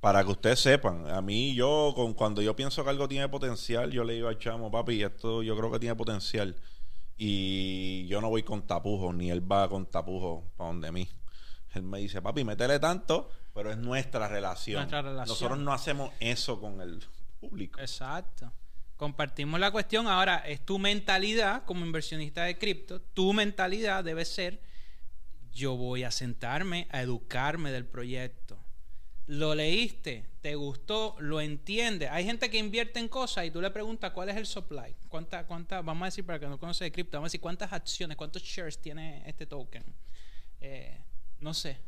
[0.00, 3.90] Para que ustedes sepan, a mí yo con, cuando yo pienso que algo tiene potencial,
[3.90, 6.56] yo le digo al chamo, papi, esto yo creo que tiene potencial.
[7.18, 11.08] Y yo no voy con tapujos, ni él va con tapujos para donde mí.
[11.74, 14.86] Él me dice, papi, métele tanto pero es nuestra relación.
[14.90, 17.02] Nosotros no hacemos eso con el
[17.40, 17.80] público.
[17.80, 18.52] Exacto.
[18.98, 20.06] Compartimos la cuestión.
[20.08, 23.00] Ahora, es tu mentalidad como inversionista de cripto.
[23.00, 24.60] Tu mentalidad debe ser,
[25.54, 28.58] yo voy a sentarme a educarme del proyecto.
[29.26, 32.10] Lo leíste, te gustó, lo entiendes.
[32.10, 34.94] Hay gente que invierte en cosas y tú le preguntas cuál es el supply.
[35.08, 37.72] ¿Cuánta, cuánta, vamos a decir para que no conoce de cripto, vamos a decir cuántas
[37.72, 39.82] acciones, cuántos shares tiene este token.
[40.60, 41.02] Eh,
[41.40, 41.80] no sé,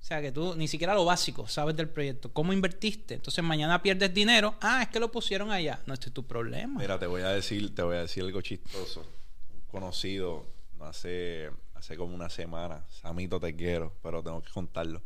[0.00, 2.32] o sea, que tú ni siquiera lo básico sabes del proyecto.
[2.32, 3.14] ¿Cómo invertiste?
[3.14, 4.56] Entonces mañana pierdes dinero.
[4.60, 5.80] Ah, es que lo pusieron allá.
[5.86, 6.80] No, este es tu problema.
[6.80, 9.06] Mira, te voy a decir, te voy a decir algo chistoso.
[9.52, 10.46] Un conocido
[10.80, 12.84] hace, hace como una semana.
[12.88, 15.02] Samito, te quiero, pero tengo que contarlo.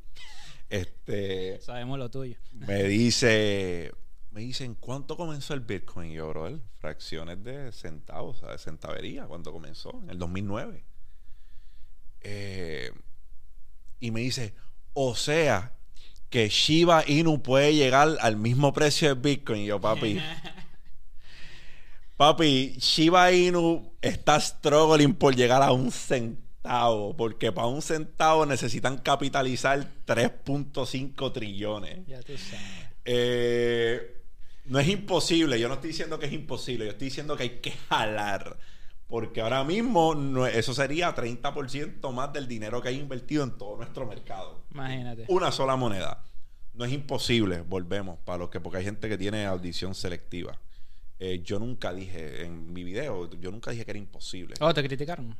[0.71, 1.61] Este.
[1.61, 2.37] Sabemos lo tuyo.
[2.53, 3.93] Me dice.
[4.31, 6.11] Me dicen, ¿cuánto comenzó el Bitcoin?
[6.11, 10.85] Y yo, bro, fracciones de centavos, o sea, de centavería, cuando comenzó, en el 2009.
[12.23, 12.91] Eh,
[14.01, 14.55] y me dice,
[14.95, 15.73] O sea,
[16.31, 19.65] que Shiba Inu puede llegar al mismo precio de Bitcoin.
[19.65, 20.21] Yo, papi.
[22.17, 27.17] papi, Shiba Inu está struggling por llegar a un centavo.
[27.17, 32.07] Porque para un centavo necesitan capitalizar 3.5 trillones.
[32.07, 32.89] Ya tú sabes.
[33.05, 34.23] Eh,
[34.65, 37.59] no es imposible, yo no estoy diciendo que es imposible, yo estoy diciendo que hay
[37.61, 38.57] que jalar.
[39.14, 43.77] Porque ahora mismo no- eso sería 30% más del dinero que hay invertido en todo
[43.77, 44.64] nuestro mercado.
[44.72, 45.24] Imagínate.
[45.29, 46.24] Una sola moneda.
[46.72, 50.59] No es imposible, volvemos, para los que, porque hay gente que tiene audición selectiva.
[51.20, 54.55] Eh, yo nunca dije en mi video, yo nunca dije que era imposible.
[54.61, 55.37] Oh, te criticaron.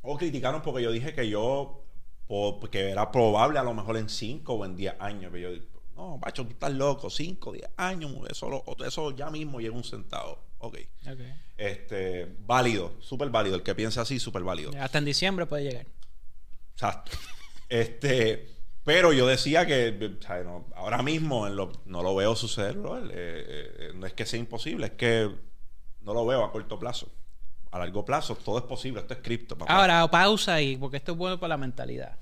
[0.00, 1.84] O criticaron porque yo dije que yo,
[2.26, 5.30] po- que era probable a lo mejor en 5 o en 10 años.
[5.34, 5.50] Yo,
[5.98, 10.38] no, macho, tú estás loco, 5, 10 años, eso, ya mismo llega un centavo.
[10.58, 10.78] Ok.
[11.10, 11.20] Ok.
[11.56, 13.56] Este, válido, súper válido.
[13.56, 14.70] El que piensa así, súper válido.
[14.80, 15.86] Hasta en diciembre puede llegar.
[16.74, 17.12] Exacto.
[17.68, 22.34] Este, pero yo decía que o sea, no, ahora mismo en lo- no lo veo
[22.36, 22.98] suceder, bro.
[22.98, 25.30] Eh, eh, no es que sea imposible, es que
[26.00, 27.10] no lo veo a corto plazo.
[27.70, 29.56] A largo plazo todo es posible, esto es cripto.
[29.66, 32.16] Ahora, pausa ahí, porque esto es bueno para la mentalidad.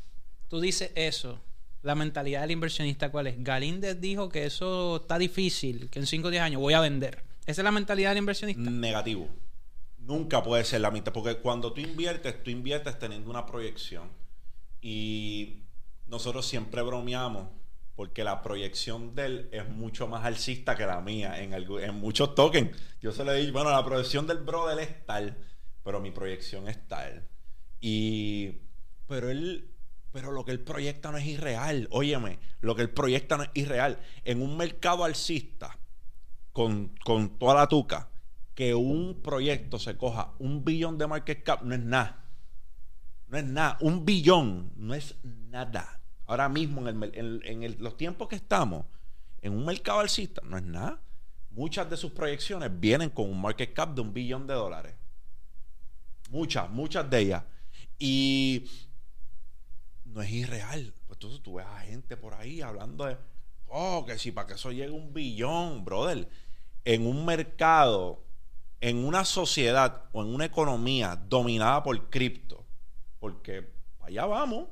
[0.49, 1.41] Tú dices eso.
[1.87, 3.45] La mentalidad del inversionista, ¿cuál es?
[3.45, 7.23] Galíndez dijo que eso está difícil, que en 5 o 10 años voy a vender.
[7.47, 8.69] ¿Esa es la mentalidad del inversionista?
[8.69, 9.29] Negativo.
[9.99, 14.11] Nunca puede ser la mitad, porque cuando tú inviertes, tú inviertes teniendo una proyección.
[14.81, 15.63] Y
[16.09, 17.51] nosotros siempre bromeamos
[17.95, 22.35] porque la proyección de él es mucho más alcista que la mía en, en muchos
[22.35, 22.77] tokens.
[23.01, 25.37] Yo se le dije, bueno, la proyección del brother es tal,
[25.85, 27.29] pero mi proyección es tal.
[27.81, 28.59] Y,
[29.07, 29.71] pero él,
[30.17, 31.89] pero lo que él proyecta no es irreal.
[31.91, 33.99] Óyeme, lo que él proyecta no es irreal.
[34.25, 35.77] En un mercado alcista,
[36.55, 38.09] con, con toda la tuca,
[38.55, 42.25] que un proyecto se coja un billón de market cap no es nada.
[43.29, 43.77] No es nada.
[43.83, 46.01] Un billón no es nada.
[46.25, 48.87] Ahora mismo, en, el en el- los tiempos que estamos,
[49.43, 50.99] en un mercado alcista, no es nada.
[51.51, 54.95] Muchas de sus proyecciones vienen con un market cap de un billón de dólares.
[56.31, 57.45] Muchas, muchas de ellas.
[57.99, 58.65] Y
[60.17, 60.95] no es irreal.
[61.07, 63.19] Pues entonces tú ves a gente por ahí hablando de,
[63.69, 66.29] oh, que si para que eso llegue un billón, brother.
[66.85, 68.25] En un mercado,
[68.81, 72.65] en una sociedad o en una economía dominada por cripto,
[73.21, 73.63] porque
[73.99, 74.69] para allá vamos,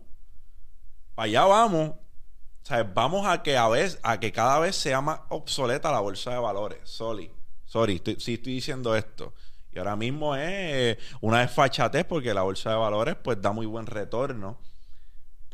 [1.14, 1.90] para allá vamos.
[1.90, 6.00] O sea, vamos a que a vez, a que cada vez sea más obsoleta la
[6.00, 6.78] bolsa de valores.
[6.85, 7.30] Sorry,
[7.66, 9.35] sorry, estoy, sí estoy diciendo esto.
[9.72, 13.85] Y ahora mismo es una desfachatez porque la bolsa de valores pues da muy buen
[13.85, 14.59] retorno.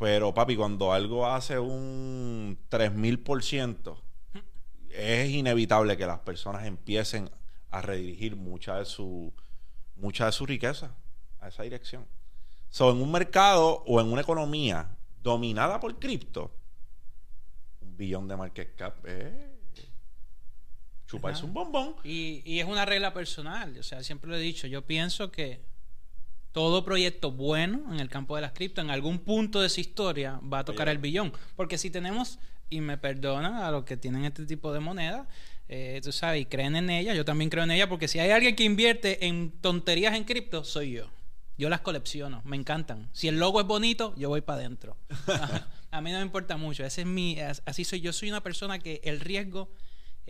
[0.01, 3.95] Pero papi, cuando algo hace un 3000%,
[4.89, 7.29] es inevitable que las personas empiecen
[7.69, 9.31] a redirigir mucha de su
[9.95, 10.95] mucha de su riqueza
[11.39, 12.07] a esa dirección.
[12.71, 14.89] So, en un mercado o en una economía
[15.21, 16.51] dominada por cripto,
[17.81, 19.31] un billón de market cap es
[21.05, 21.45] chuparse Ajá.
[21.45, 21.95] un bombón.
[22.03, 23.77] Y, y es una regla personal.
[23.77, 24.65] O sea, siempre lo he dicho.
[24.65, 25.61] Yo pienso que
[26.51, 30.39] todo proyecto bueno en el campo de las cripto, en algún punto de su historia,
[30.41, 30.95] va a tocar Oye.
[30.95, 31.33] el billón.
[31.55, 35.27] Porque si tenemos, y me perdonan a los que tienen este tipo de moneda,
[35.69, 38.31] eh, tú sabes, y creen en ella, yo también creo en ella, porque si hay
[38.31, 41.09] alguien que invierte en tonterías en cripto, soy yo.
[41.57, 43.07] Yo las colecciono, me encantan.
[43.13, 44.97] Si el logo es bonito, yo voy para adentro.
[45.91, 46.83] a mí no me importa mucho.
[46.83, 48.11] Ese es mi, as- así soy yo.
[48.13, 49.69] Soy una persona que el riesgo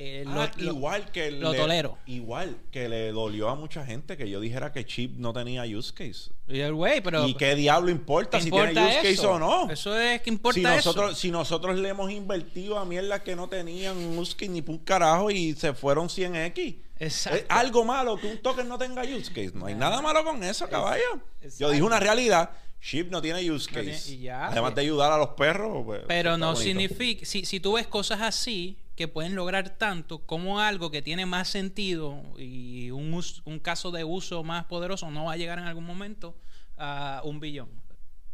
[0.03, 1.97] eh, Ah, lo- igual que lo le- tolero.
[2.07, 5.93] Igual que le dolió a mucha gente que yo dijera que Chip no tenía use
[5.93, 6.31] case.
[6.47, 7.27] Y el güey, pero.
[7.27, 9.69] ¿Y qué diablo importa ¿qué si importa tiene use case o no?
[9.69, 11.19] Eso es que importa si nosotros, eso.
[11.19, 14.79] si nosotros le hemos invertido a mierdas que no tenían use case ni por un
[14.83, 16.77] carajo y se fueron 100x.
[16.99, 17.39] Exacto.
[17.39, 19.51] Es algo malo que un token no tenga use case.
[19.53, 21.19] No hay nada malo con eso, caballo.
[21.59, 22.51] Yo dije una realidad.
[22.83, 24.13] Chip no tiene use No tiene- case.
[24.13, 24.47] y ya.
[24.47, 25.83] Además de ayudar a los perros.
[25.85, 26.63] pues, Pero no bonito.
[26.63, 27.23] significa.
[27.25, 31.47] Si, si tú ves cosas así que pueden lograr tanto como algo que tiene más
[31.47, 35.65] sentido y un, us- un caso de uso más poderoso no va a llegar en
[35.65, 36.35] algún momento
[36.77, 37.69] a un billón.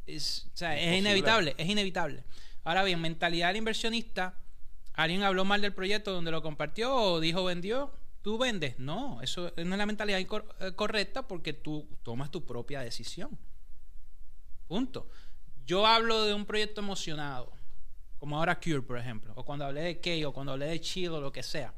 [0.06, 2.24] Es, o sea, es inevitable, es inevitable.
[2.64, 4.38] Ahora bien, mentalidad del inversionista.
[4.94, 7.94] Alguien habló mal del proyecto donde lo compartió o dijo vendió.
[8.24, 8.78] Tú vendes.
[8.80, 13.38] No, eso no es la mentalidad eh, correcta porque tú tomas tu propia decisión.
[14.68, 15.08] Punto.
[15.66, 17.52] Yo hablo de un proyecto emocionado,
[18.20, 21.18] como ahora Cure, por ejemplo, o cuando hablé de Key, o cuando hablé de Chido,
[21.18, 21.74] o lo que sea.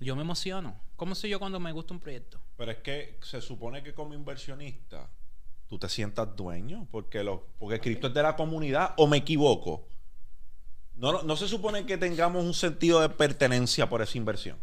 [0.00, 0.78] Yo me emociono.
[0.96, 2.40] ¿Cómo soy yo cuando me gusta un proyecto?
[2.56, 5.08] Pero es que se supone que como inversionista
[5.68, 9.88] tú te sientas dueño porque lo porque cripto es de la comunidad o me equivoco.
[10.96, 14.58] No, no, no se supone que tengamos un sentido de pertenencia por esa inversión.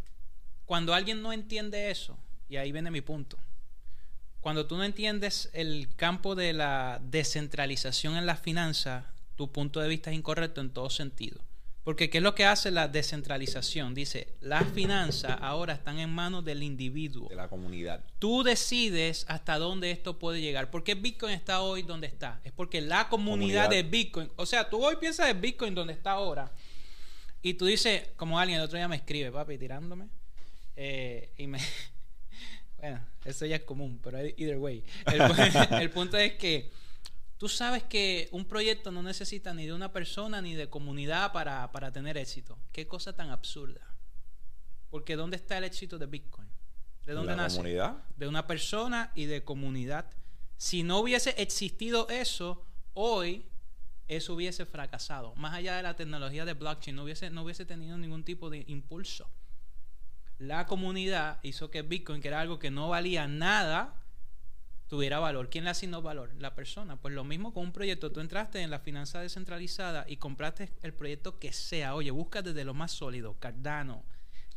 [0.66, 3.38] Cuando alguien no entiende eso, y ahí viene mi punto,
[4.40, 9.06] cuando tú no entiendes el campo de la descentralización en las finanzas,
[9.42, 11.42] tu punto de vista es incorrecto en todo sentido.
[11.84, 13.96] Porque ¿qué es lo que hace la descentralización?
[13.96, 17.28] Dice, las finanzas ahora están en manos del individuo.
[17.28, 18.06] De la comunidad.
[18.20, 20.70] Tú decides hasta dónde esto puede llegar.
[20.70, 22.40] ¿Por qué Bitcoin está hoy donde está?
[22.44, 26.12] Es porque la comunidad, de Bitcoin, o sea, tú hoy piensas de Bitcoin donde está
[26.12, 26.52] ahora.
[27.42, 30.08] Y tú dices, como alguien el otro día me escribe, papi, tirándome.
[30.76, 31.58] Eh, y me...
[32.78, 34.84] bueno, eso ya es común, pero either way.
[35.82, 36.70] el punto es que
[37.42, 41.92] Tú sabes que un proyecto no necesita ni de una persona ni de comunidad para,
[41.92, 42.60] tener éxito.
[42.72, 43.82] Qué cosa tan absurda.
[44.92, 46.48] Porque ¿dónde está el éxito de Bitcoin?
[47.04, 47.58] ¿De dónde ¿La nace?
[47.58, 48.06] Comunidad?
[48.16, 50.06] De una persona y de comunidad.
[50.58, 53.48] Si no hubiese existido eso, hoy
[54.08, 55.34] eso hubiese fracasado.
[55.34, 58.66] Más allá de la tecnología de blockchain, no hubiese, no hubiese tenido ningún tipo de
[58.68, 59.32] impulso.
[60.38, 64.01] La comunidad hizo que Bitcoin, que era algo que no valía nada,
[64.92, 65.50] tuviera valor.
[65.50, 66.32] ¿Quién le asignó valor?
[66.38, 66.98] La persona.
[66.98, 68.12] Pues lo mismo con un proyecto.
[68.12, 71.96] Tú entraste en la finanza descentralizada y compraste el proyecto que sea.
[71.96, 73.38] Oye, busca desde lo más sólido.
[73.40, 74.04] Cardano.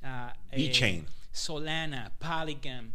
[0.02, 2.12] Uh, Solana.
[2.18, 2.92] Polygon.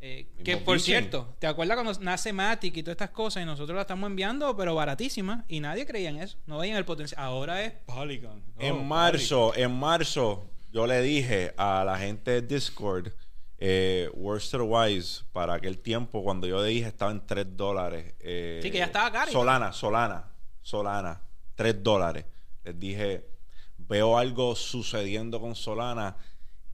[0.00, 3.74] Eh, que por cierto, ¿te acuerdas cuando nace Matic y todas estas cosas y nosotros
[3.74, 7.20] la estamos enviando, pero baratísima y nadie creía en eso, no veían el potencial.
[7.20, 8.40] Ahora es Polygon.
[8.60, 13.10] en oh, marzo, en marzo, yo le dije a la gente de Discord
[13.58, 18.14] eh, Worcester Wise, para aquel tiempo, cuando yo le dije, estaba en 3 dólares.
[18.20, 19.32] Eh, sí, que ya estaba caro.
[19.32, 20.30] Solana, Solana,
[20.62, 21.20] Solana,
[21.56, 22.24] 3 dólares.
[22.64, 23.26] Les dije,
[23.76, 26.16] veo algo sucediendo con Solana.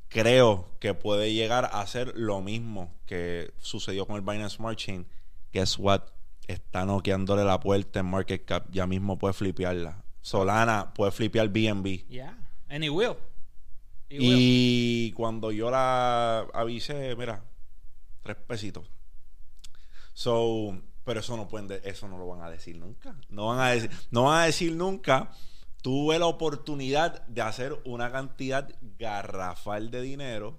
[0.09, 5.07] Creo que puede llegar a ser lo mismo que sucedió con el Binance Smart Chain.
[5.53, 6.03] Guess what?
[6.47, 8.67] Está noqueándole la puerta en market cap.
[8.71, 10.05] Ya mismo puede flipearla.
[10.21, 12.07] Solana puede flipear BNB.
[12.09, 12.37] Yeah,
[12.69, 13.17] and it will.
[14.21, 17.45] Y, cuando yo la avisé, mira,
[18.23, 18.91] tres pesitos.
[20.13, 23.17] So, pero eso no pueden, eso no lo van a decir nunca.
[23.29, 25.31] No van a decir, no van a decir nunca.
[25.83, 30.59] Tuve la oportunidad de hacer una cantidad garrafal de dinero.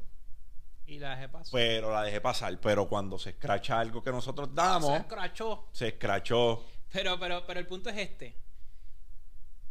[0.85, 1.51] Y la dejé pasar.
[1.51, 2.59] Pero la dejé pasar.
[2.59, 4.91] Pero cuando se escracha algo que nosotros damos.
[4.91, 5.65] Se escrachó.
[5.71, 6.63] Se escrachó.
[6.91, 8.44] Pero, pero, pero el punto es este.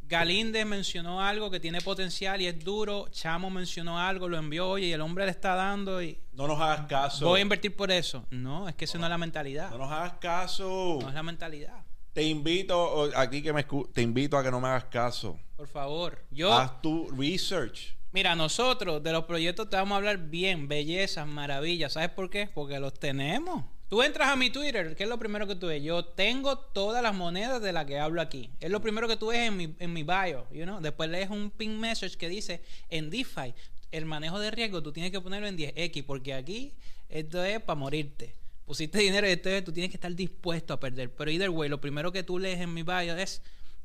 [0.06, 3.08] Galinde mencionó algo que tiene potencial y es duro.
[3.10, 6.18] Chamo mencionó algo, lo envió, oye, y el hombre le está dando y...
[6.32, 7.26] No nos hagas caso.
[7.26, 8.26] Voy a invertir por eso.
[8.30, 9.70] No, es que eso no, es la mentalidad.
[9.70, 10.98] No nos hagas caso.
[11.00, 11.84] No es la mentalidad.
[12.12, 15.38] Te invito, aquí que me te invito a que no me hagas caso.
[15.56, 16.24] Por favor.
[16.30, 16.52] Yo...
[16.52, 17.96] Haz tu research.
[18.12, 21.94] Mira, nosotros de los proyectos te vamos a hablar bien, bellezas, maravillas.
[21.94, 22.48] ¿Sabes por qué?
[22.52, 23.64] Porque los tenemos.
[23.88, 25.82] Tú entras a mi Twitter, ¿qué es lo primero que tú ves?
[25.82, 28.50] Yo tengo todas las monedas de las que hablo aquí.
[28.60, 30.80] Es lo primero que tú ves en mi, en mi bio, you know?
[30.80, 33.54] Después lees un ping message que dice, en DeFi,
[33.90, 36.72] el manejo de riesgo tú tienes que ponerlo en 10X, porque aquí
[37.08, 38.34] esto es para morirte.
[38.64, 41.14] Pusiste dinero y esto es, tú tienes que estar dispuesto a perder.
[41.14, 43.42] Pero either way, lo primero que tú lees en mi bio es,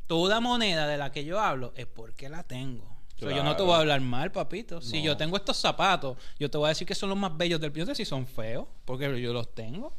[0.07, 3.73] toda moneda de la que yo hablo es porque la tengo yo no te voy
[3.73, 4.81] a hablar mal, papito.
[4.81, 7.59] Si yo tengo estos zapatos, yo te voy a decir que son los más bellos
[7.59, 7.93] del piso.
[7.93, 9.93] si son feos, porque yo los tengo.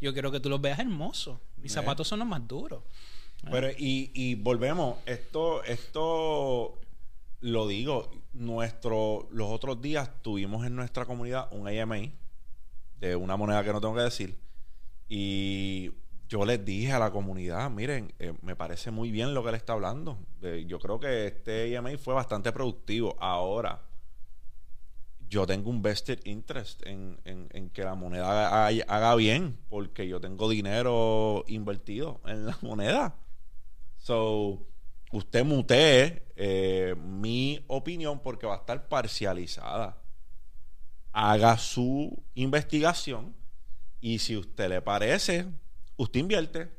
[0.00, 1.38] Yo quiero que tú los veas hermosos.
[1.56, 2.82] Mis zapatos son los más duros.
[3.50, 6.78] Pero, y, y volvemos, esto, esto
[7.40, 12.10] lo digo, nuestro, los otros días tuvimos en nuestra comunidad un AMA
[13.00, 14.38] de una moneda que no tengo que decir.
[15.08, 15.92] Y
[16.28, 19.54] yo les dije a la comunidad, miren, eh, me parece muy bien lo que él
[19.54, 20.18] está hablando.
[20.66, 23.16] yo creo que este EMA fue bastante productivo.
[23.20, 23.82] Ahora,
[25.28, 31.44] yo tengo un vested interest en, que la moneda haga, bien, porque yo tengo dinero
[31.48, 33.16] invertido en la moneda.
[33.96, 34.66] So,
[35.12, 40.00] usted mutee eh, mi opinión porque va a estar parcializada.
[41.12, 43.34] Haga su investigación
[44.00, 45.46] y si usted le parece
[45.96, 46.70] usted invierte.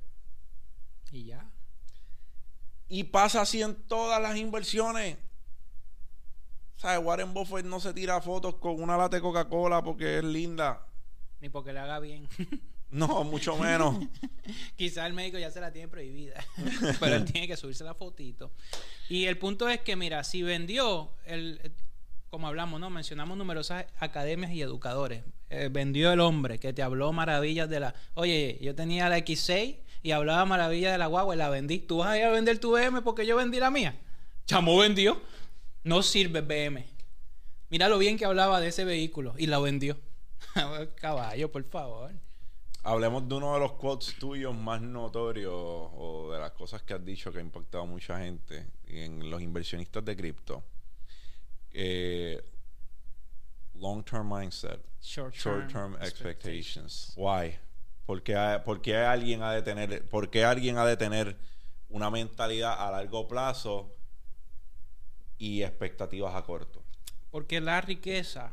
[1.12, 1.49] Y ya.
[2.89, 5.17] Y pasa así en todas las inversiones.
[6.77, 7.03] ¿Sabes?
[7.03, 10.86] Warren Buffett no se tira fotos con una lata de Coca-Cola porque es linda.
[11.41, 12.27] Ni porque le haga bien.
[12.89, 13.97] No, mucho menos.
[14.77, 16.43] Quizá el médico ya se la tiene prohibida.
[16.99, 18.51] pero él tiene que subirse la fotito.
[19.09, 21.59] Y el punto es que, mira, si vendió, el,
[22.30, 22.89] como hablamos, ¿no?
[22.89, 25.23] Mencionamos numerosas academias y educadores.
[25.49, 27.95] Eh, vendió el hombre que te habló maravillas de la.
[28.15, 31.80] Oye, yo tenía la X6 y hablaba maravillas de la guagua y la vendí.
[31.80, 33.95] ¿Tú vas a ir a vender tu BM porque yo vendí la mía?
[34.45, 35.21] Chamo vendió.
[35.84, 36.86] No sirve BM.
[37.69, 39.97] Mira lo bien que hablaba de ese vehículo y la vendió.
[40.95, 42.11] Caballo, por favor.
[42.84, 47.03] Hablemos de uno de los quotes tuyos más notorios o de las cosas que has
[47.03, 50.63] dicho que ha impactado a mucha gente en los inversionistas de cripto.
[51.80, 52.41] Eh,
[53.75, 57.13] long term mindset, short term, expectations.
[57.15, 57.55] Why?
[58.07, 61.38] ¿Por qué, alguien ha de tener, por alguien ha de tener
[61.89, 63.93] una mentalidad a largo plazo
[65.38, 66.82] y expectativas a corto.
[67.30, 68.49] Porque la riqueza,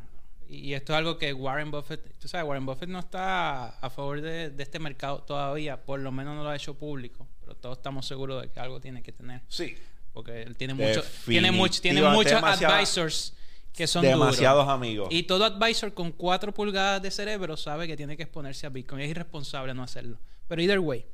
[0.46, 4.20] y esto es algo que Warren Buffett, tú sabes, Warren Buffett no está a favor
[4.20, 7.78] de, de este mercado todavía, por lo menos no lo ha hecho público, pero todos
[7.78, 9.40] estamos seguros de que algo tiene que tener.
[9.48, 9.78] Sí.
[10.14, 13.34] Porque él tiene mucho, tiene, mucho, tiene muchos advisors
[13.74, 15.08] que son demasiados amigos.
[15.10, 19.02] Y todo advisor con 4 pulgadas de cerebro sabe que tiene que exponerse a Bitcoin.
[19.02, 20.18] Es irresponsable no hacerlo.
[20.46, 21.04] Pero either way,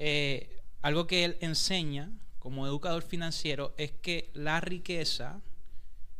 [0.00, 5.40] eh, algo que él enseña como educador financiero es que la riqueza,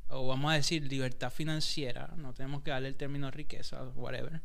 [0.08, 4.40] o vamos a decir libertad financiera, no tenemos que darle el término riqueza, whatever,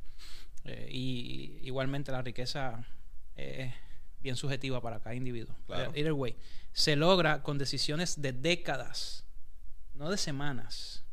[0.66, 2.84] eh, y igualmente la riqueza
[3.36, 3.72] es
[4.20, 5.56] bien subjetiva para cada individuo.
[5.94, 6.36] Either way,
[6.78, 9.24] se logra con decisiones de décadas,
[9.96, 11.04] no de semanas.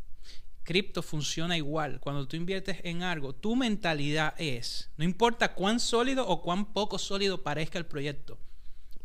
[0.62, 2.00] Cripto funciona igual.
[2.00, 6.98] Cuando tú inviertes en algo, tu mentalidad es, no importa cuán sólido o cuán poco
[6.98, 8.38] sólido parezca el proyecto,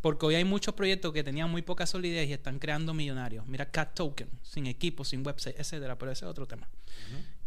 [0.01, 3.47] porque hoy hay muchos proyectos que tenían muy poca solidez y están creando millonarios.
[3.47, 5.97] Mira Cat Token, sin equipo, sin website, etcétera.
[5.97, 6.67] Pero ese es otro tema.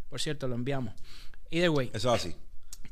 [0.08, 0.94] Por cierto, lo enviamos.
[1.50, 1.90] Either way.
[1.92, 2.36] Eso es así.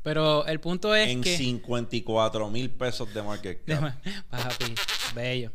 [0.03, 1.33] Pero el punto es en que...
[1.33, 3.95] En 54 mil pesos de market cap.
[4.29, 4.75] Papi,
[5.13, 5.51] bello.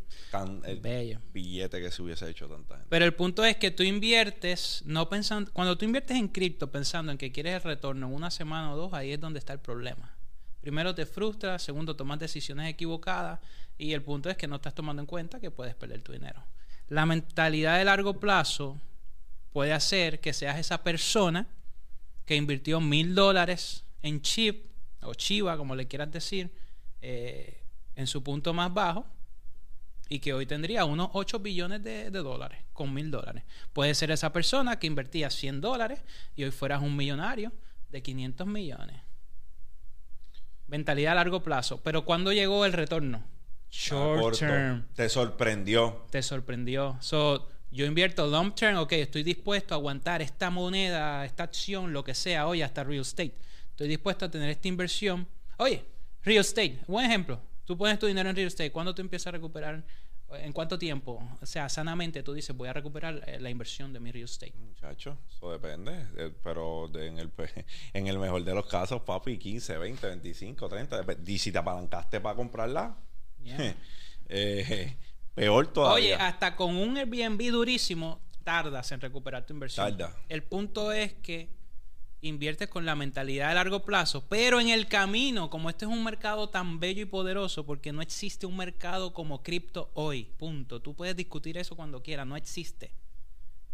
[0.65, 1.21] el bello.
[1.33, 2.89] billete que se hubiese hecho tanta gente.
[2.89, 5.53] Pero el punto es que tú inviertes, no pensando...
[5.53, 8.77] Cuando tú inviertes en cripto pensando en que quieres el retorno en una semana o
[8.77, 10.15] dos, ahí es donde está el problema.
[10.61, 13.41] Primero te frustra, segundo tomas decisiones equivocadas
[13.79, 16.43] y el punto es que no estás tomando en cuenta que puedes perder tu dinero.
[16.89, 18.81] La mentalidad de largo plazo
[19.53, 21.47] puede hacer que seas esa persona
[22.25, 24.67] que invirtió mil dólares en chip
[25.03, 26.51] o chiva, como le quieras decir,
[27.01, 27.63] eh,
[27.95, 29.07] en su punto más bajo
[30.09, 33.45] y que hoy tendría unos 8 billones de, de dólares con mil dólares.
[33.73, 36.01] Puede ser esa persona que invertía 100 dólares
[36.37, 37.53] y hoy fueras un millonario
[37.91, 39.03] de 500 millones.
[40.69, 41.81] Mentalidad a largo plazo.
[41.83, 43.25] Pero ¿cuándo llegó el retorno?
[43.71, 44.87] Short term.
[44.95, 46.07] Te sorprendió.
[46.11, 46.97] Te sorprendió.
[47.01, 52.05] So, yo invierto long term, ok, estoy dispuesto a aguantar esta moneda, esta acción, lo
[52.05, 53.35] que sea, oye, hasta real estate.
[53.71, 55.27] Estoy dispuesto a tener esta inversión.
[55.59, 55.85] Oye,
[56.23, 57.41] real estate, buen ejemplo.
[57.67, 58.71] Tú pones tu dinero en real estate.
[58.71, 59.85] ¿Cuándo tú empiezas a recuperar?
[60.31, 61.23] ¿En cuánto tiempo?
[61.43, 64.55] O sea, sanamente tú dices, voy a recuperar eh, la inversión de mi real estate.
[64.57, 66.07] Muchacho, eso depende.
[66.17, 67.31] Eh, pero en, el,
[67.93, 71.05] en el mejor de los casos, papi, 15, 20, 25, 30.
[71.27, 72.97] Y si te apalancaste para comprarla,
[74.29, 74.97] eh,
[75.35, 76.15] peor todavía.
[76.17, 79.97] Oye, hasta con un Airbnb durísimo, tardas en recuperar tu inversión.
[79.97, 80.17] Tarda.
[80.29, 81.56] El punto es que
[82.27, 86.05] inviertes con la mentalidad de largo plazo, pero en el camino, como este es un
[86.05, 90.81] mercado tan bello y poderoso, porque no existe un mercado como cripto hoy, punto.
[90.81, 92.93] Tú puedes discutir eso cuando quieras, no existe.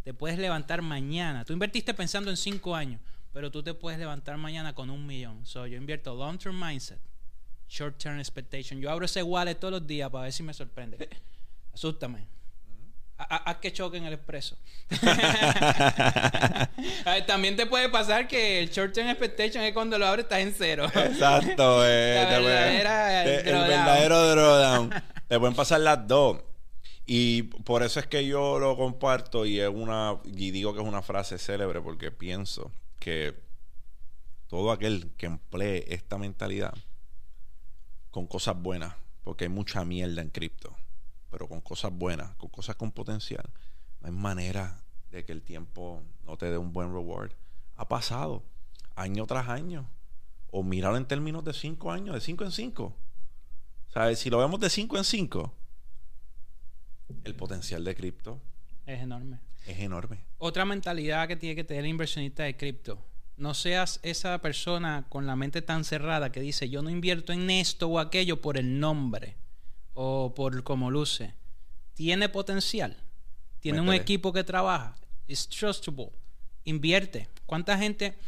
[0.04, 1.44] Te puedes levantar mañana.
[1.44, 3.00] Tú invertiste pensando en cinco años,
[3.32, 5.44] pero tú te puedes levantar mañana con un millón.
[5.46, 7.00] So, yo invierto long term mindset
[7.72, 8.80] short term expectation.
[8.80, 11.08] Yo abro ese wallet todos los días para ver si me sorprende.
[11.72, 12.26] Asústame.
[13.28, 14.56] Haz que choque en el expreso.
[17.26, 20.54] También te puede pasar que el short term expectation es cuando lo abres estás en
[20.56, 20.86] cero.
[20.94, 21.86] Exacto.
[21.86, 24.90] Eh, el, verdadero drawdown.
[25.28, 26.38] te pueden pasar las dos.
[27.06, 30.86] Y por eso es que yo lo comparto y es una y digo que es
[30.86, 32.70] una frase célebre porque pienso
[33.00, 33.34] que
[34.46, 36.74] todo aquel que emplee esta mentalidad
[38.10, 38.94] con cosas buenas,
[39.24, 40.76] porque hay mucha mierda en cripto,
[41.32, 43.48] pero con cosas buenas, con cosas con potencial,
[44.00, 47.32] no hay manera de que el tiempo no te dé un buen reward.
[47.76, 48.44] Ha pasado
[48.94, 49.88] año tras año.
[50.50, 52.94] O mirarlo en términos de cinco años, de cinco en cinco.
[53.88, 54.18] ¿Sabes?
[54.18, 55.54] Si lo vemos de cinco en cinco,
[57.24, 58.38] el potencial de cripto
[58.84, 59.40] es enorme.
[59.66, 60.26] Es enorme.
[60.36, 62.98] Otra mentalidad que tiene que tener el inversionista de cripto
[63.38, 67.48] no seas esa persona con la mente tan cerrada que dice yo no invierto en
[67.48, 69.36] esto o aquello por el nombre
[69.94, 71.34] o por cómo luce.
[71.94, 72.96] Tiene potencial.
[73.60, 74.96] Tiene un equipo que trabaja.
[75.28, 76.12] Es trustable.
[76.64, 77.28] Invierte.
[77.46, 78.18] ¿Cuánta gente,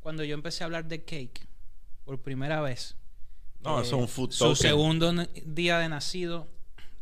[0.00, 1.46] cuando yo empecé a hablar de cake
[2.04, 2.96] por primera vez,
[3.62, 5.12] no, es un food Su segundo
[5.46, 6.46] día de nacido,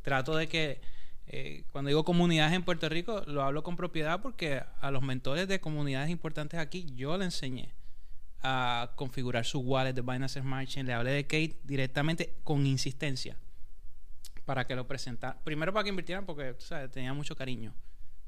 [0.03, 0.81] trato de que
[1.27, 5.49] eh, cuando digo comunidades en Puerto Rico, lo hablo con propiedad porque a los mentores
[5.49, 7.75] de comunidades importantes aquí, yo le enseñé
[8.43, 10.87] a configurar su wallet de Binance Smart Chain.
[10.87, 13.37] Le hablé de Kate directamente con insistencia
[14.45, 15.39] para que lo presentara.
[15.45, 16.57] Primero para que invirtieran porque
[16.93, 17.75] tenía mucho cariño,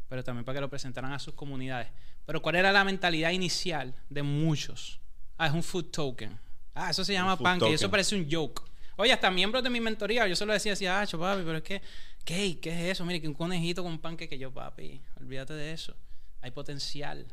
[0.09, 1.89] pero también para que lo presentaran a sus comunidades.
[2.27, 5.01] Pero ¿cuál era la mentalidad inicial de muchos?
[5.37, 6.39] Ah, es un food token.
[6.75, 8.63] Ah, eso se llama pan, y eso parece un joke.
[8.97, 11.83] Oye, hasta miembros de mi mentoría, yo solo decía así, ah, papi, pero es que
[12.25, 12.59] ¿Qué?
[12.59, 13.05] ¿Qué es eso?
[13.05, 15.95] Mire, que un conejito con un panque que yo, papi, olvídate de eso.
[16.41, 17.27] Hay potencial.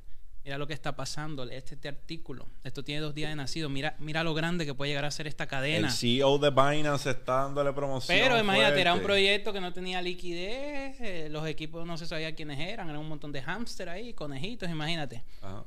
[0.44, 1.44] Mira lo que está pasando.
[1.44, 2.48] Este, este artículo.
[2.64, 3.70] Esto tiene dos días de nacido.
[3.70, 5.88] Mira, mira lo grande que puede llegar a ser esta cadena.
[5.88, 8.18] El CEO de Binance está dándole promoción.
[8.18, 11.00] Pero imagínate, era un proyecto que no tenía liquidez.
[11.00, 12.90] eh, los equipos no se sabía quiénes eran.
[12.90, 15.24] Era un montón de hámster ahí, conejitos, imagínate.
[15.42, 15.64] Ajá.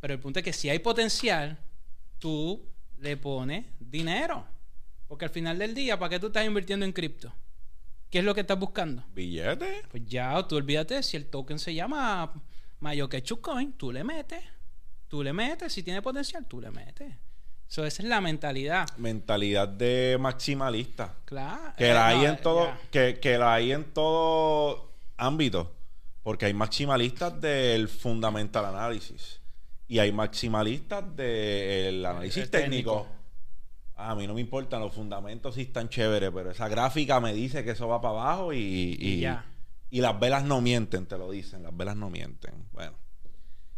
[0.00, 1.58] Pero el punto es que si hay potencial,
[2.18, 2.64] tú
[2.98, 4.44] le pones dinero.
[5.06, 7.32] Porque al final del día, ¿para qué tú estás invirtiendo en cripto?
[8.10, 9.04] ¿Qué es lo que estás buscando?
[9.14, 9.82] ¿Billete?
[9.90, 12.32] Pues ya, tú olvídate, si el token se llama
[12.80, 14.42] Mayoquechu Coin, tú le metes.
[15.08, 17.14] Tú le metes, si tiene potencial, tú le metes.
[17.68, 18.86] So, esa es la mentalidad.
[18.96, 21.14] Mentalidad de maximalista.
[21.24, 21.72] Claro.
[21.76, 25.72] Que Eh, la hay no, en todo, que, que la hay en todo ámbito.
[26.22, 29.40] Porque hay maximalistas del fundamental análisis.
[29.88, 32.92] Y hay maximalistas del análisis El técnico.
[33.02, 33.16] técnico.
[33.98, 37.64] A mí no me importan los fundamentos si están chéveres, pero esa gráfica me dice
[37.64, 39.44] que eso va para abajo y, y, Y ya.
[39.90, 42.66] Y las velas no mienten, te lo dicen, las velas no mienten.
[42.72, 42.96] Bueno,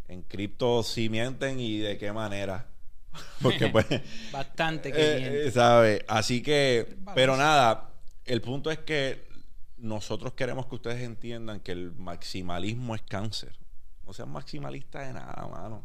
[0.09, 2.67] en cripto sí mienten y de qué manera.
[3.43, 3.87] Porque pues
[4.33, 5.49] Bastante que eh, miente.
[5.49, 6.05] eh, ¿sabe?
[6.09, 7.93] Así que, pero nada,
[8.25, 9.27] el punto es que
[9.77, 13.59] nosotros queremos que ustedes entiendan que el maximalismo es cáncer.
[14.07, 15.85] No sean maximalistas de nada, mano.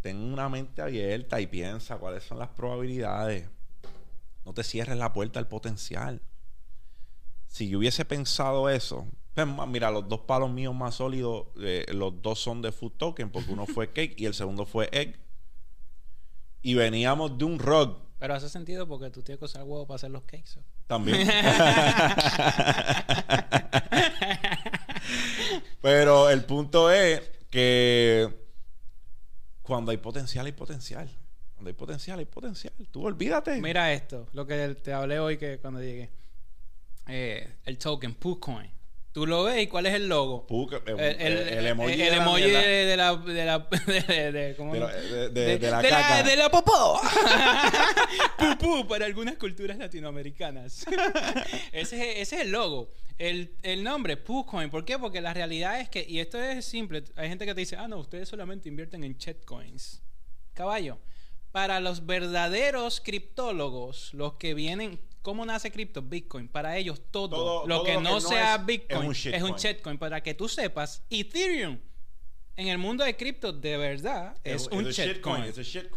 [0.00, 3.48] Ten una mente abierta y piensa cuáles son las probabilidades.
[4.44, 6.22] No te cierres la puerta al potencial.
[7.48, 12.20] Si yo hubiese pensado eso, pues, mira, los dos palos míos más sólidos, eh, los
[12.20, 15.18] dos son de Food Token, porque uno fue Cake y el segundo fue Egg.
[16.62, 19.96] Y veníamos de un rock Pero hace sentido porque tú tienes que usar huevo para
[19.96, 20.60] hacer los cakes.
[20.86, 21.26] también.
[25.82, 27.20] Pero el punto es
[27.50, 28.32] que
[29.62, 31.10] cuando hay potencial, hay potencial.
[31.54, 32.72] Cuando hay potencial, hay potencial.
[32.92, 33.60] Tú olvídate.
[33.60, 36.10] Mira esto, lo que te hablé hoy que cuando llegué.
[37.08, 38.70] Eh, el token, Pucoin.
[39.12, 40.46] Tú lo ves y cuál es el logo.
[40.86, 43.58] El, eh, el- el emoji, el de la emoji de, la de la
[44.08, 45.10] de, de- ¿cómo De la- es?
[45.10, 46.22] de- de- de la de caca.
[46.22, 46.98] de la popó
[48.38, 50.86] pupú para algunas culturas latinoamericanas
[51.72, 52.88] ese, es- ese es el logo
[53.18, 54.98] el, el nombre Pucoin ¿por qué?
[54.98, 57.88] porque la realidad es que y esto es simple hay gente que te dice ah
[57.88, 60.02] no ustedes solamente invierten en chatcoins
[60.54, 60.98] caballo
[61.50, 66.02] para los verdaderos criptólogos los que vienen ¿Cómo nace cripto?
[66.02, 66.48] Bitcoin.
[66.48, 69.24] Para ellos todo, Todo- lo todo que lo que no no sea es- Bitcoin es
[69.26, 69.98] un es un shitcoin.
[69.98, 71.78] Para que tú sepas, Ethereum
[72.56, 75.44] en el mundo de cripto de verdad es, Es- un shitcoin.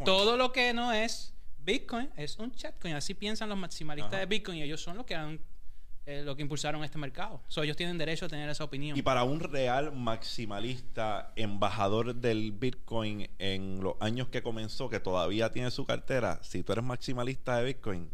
[0.05, 2.93] Todo lo que no es Bitcoin es un shitcoin.
[2.93, 4.19] Así piensan los maximalistas Ajá.
[4.21, 5.39] de Bitcoin y ellos son los que han
[6.07, 7.41] eh, lo que impulsaron este mercado.
[7.47, 8.95] So, ellos tienen derecho a tener esa opinión.
[8.95, 15.51] Y para un real maximalista, embajador del Bitcoin en los años que comenzó, que todavía
[15.51, 18.11] tiene su cartera, si tú eres maximalista de Bitcoin,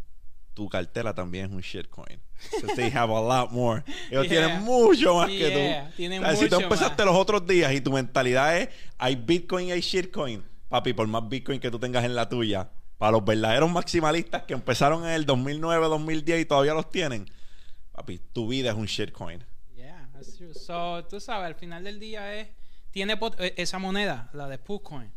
[0.53, 2.19] tu cartera también es un shitcoin.
[2.59, 3.83] So they have a lot more.
[4.09, 4.47] Ellos Yeah.
[4.47, 5.51] tienen mucho más Yeah, que
[5.89, 5.95] tú.
[5.97, 7.13] tienen O sea, si tú mucho empezaste más.
[7.13, 11.27] los otros días y tu mentalidad es hay Bitcoin y hay shitcoin, papi, por más
[11.29, 15.25] Bitcoin que tú tengas en la tuya, para los verdaderos maximalistas que empezaron en el
[15.25, 17.25] 2009, 2010 y todavía los tienen,
[17.91, 19.43] papi, tu vida es un shitcoin.
[19.75, 20.53] Yeah, that's true.
[20.53, 22.47] So, tú sabes, al final del día es
[22.91, 25.11] tiene eh, esa moneda, la de Pucoin.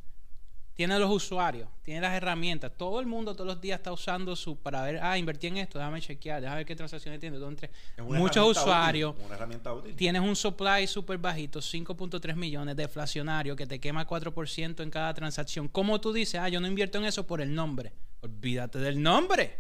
[0.75, 2.73] Tiene los usuarios, tiene las herramientas.
[2.77, 5.79] Todo el mundo todos los días está usando su para ver, ah, invertí en esto,
[5.79, 7.37] déjame chequear, déjame ver qué transacciones tiene.
[7.39, 7.71] dos, tres.
[7.97, 9.13] Es una Muchos usuarios.
[9.13, 9.95] útil, una herramienta útil.
[9.95, 15.69] Tienes un supply súper bajito, 5.3 millones, deflacionario, que te quema 4% en cada transacción.
[15.69, 17.93] ¿Cómo tú dices, ah, yo no invierto en eso por el nombre?
[18.21, 19.59] Olvídate del nombre.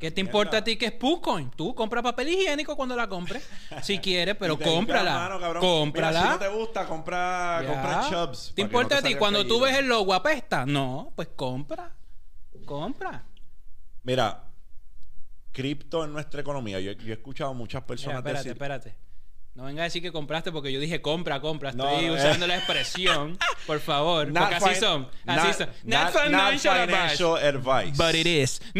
[0.00, 1.50] ¿Qué te importa a ti que es Pucoin?
[1.50, 3.46] Tú compra papel higiénico cuando la compres,
[3.82, 5.14] si quieres, pero cómprala.
[5.14, 6.20] "Mano, cabrón, cómprala.
[6.20, 8.52] mira, si no te gusta, compra, compra Chubbs.
[8.56, 10.64] ¿Te importa no te a ti cuando tú ves el logo apesta?
[10.64, 11.94] No, pues compra.
[12.64, 13.24] Compra.
[14.02, 14.44] Mira,
[15.52, 16.80] cripto en nuestra economía.
[16.80, 18.52] Yo, yo he escuchado muchas Mira, personas espérate, decir.
[18.52, 18.96] espérate.
[19.60, 21.68] No venga a decir que compraste porque yo dije compra, compra.
[21.68, 22.48] Estoy no, usando eh.
[22.48, 23.36] la expresión,
[23.66, 24.32] por favor.
[24.32, 25.06] Not porque así son.
[25.26, 25.68] Así not- son.
[25.84, 27.92] not- Not financial advice.
[27.94, 28.58] But it is.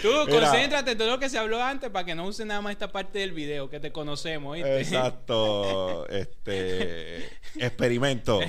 [0.00, 0.40] Tú, Mira.
[0.40, 2.90] concéntrate en todo lo que se habló antes para que no use nada más esta
[2.90, 4.56] parte del video que te conocemos.
[4.56, 6.08] Exacto.
[6.10, 8.40] este experimento.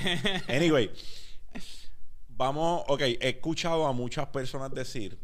[0.48, 0.90] Anyway,
[2.28, 5.18] vamos, ok, he escuchado a muchas personas decir,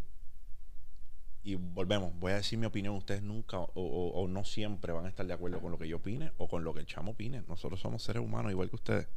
[1.43, 5.07] y volvemos, voy a decir mi opinión, ustedes nunca o, o- o no siempre van
[5.07, 7.12] a estar de acuerdo con lo que yo opine o con lo que el chamo
[7.12, 7.43] opine.
[7.49, 9.09] Nosotros somos seres humanos igual que ustedes.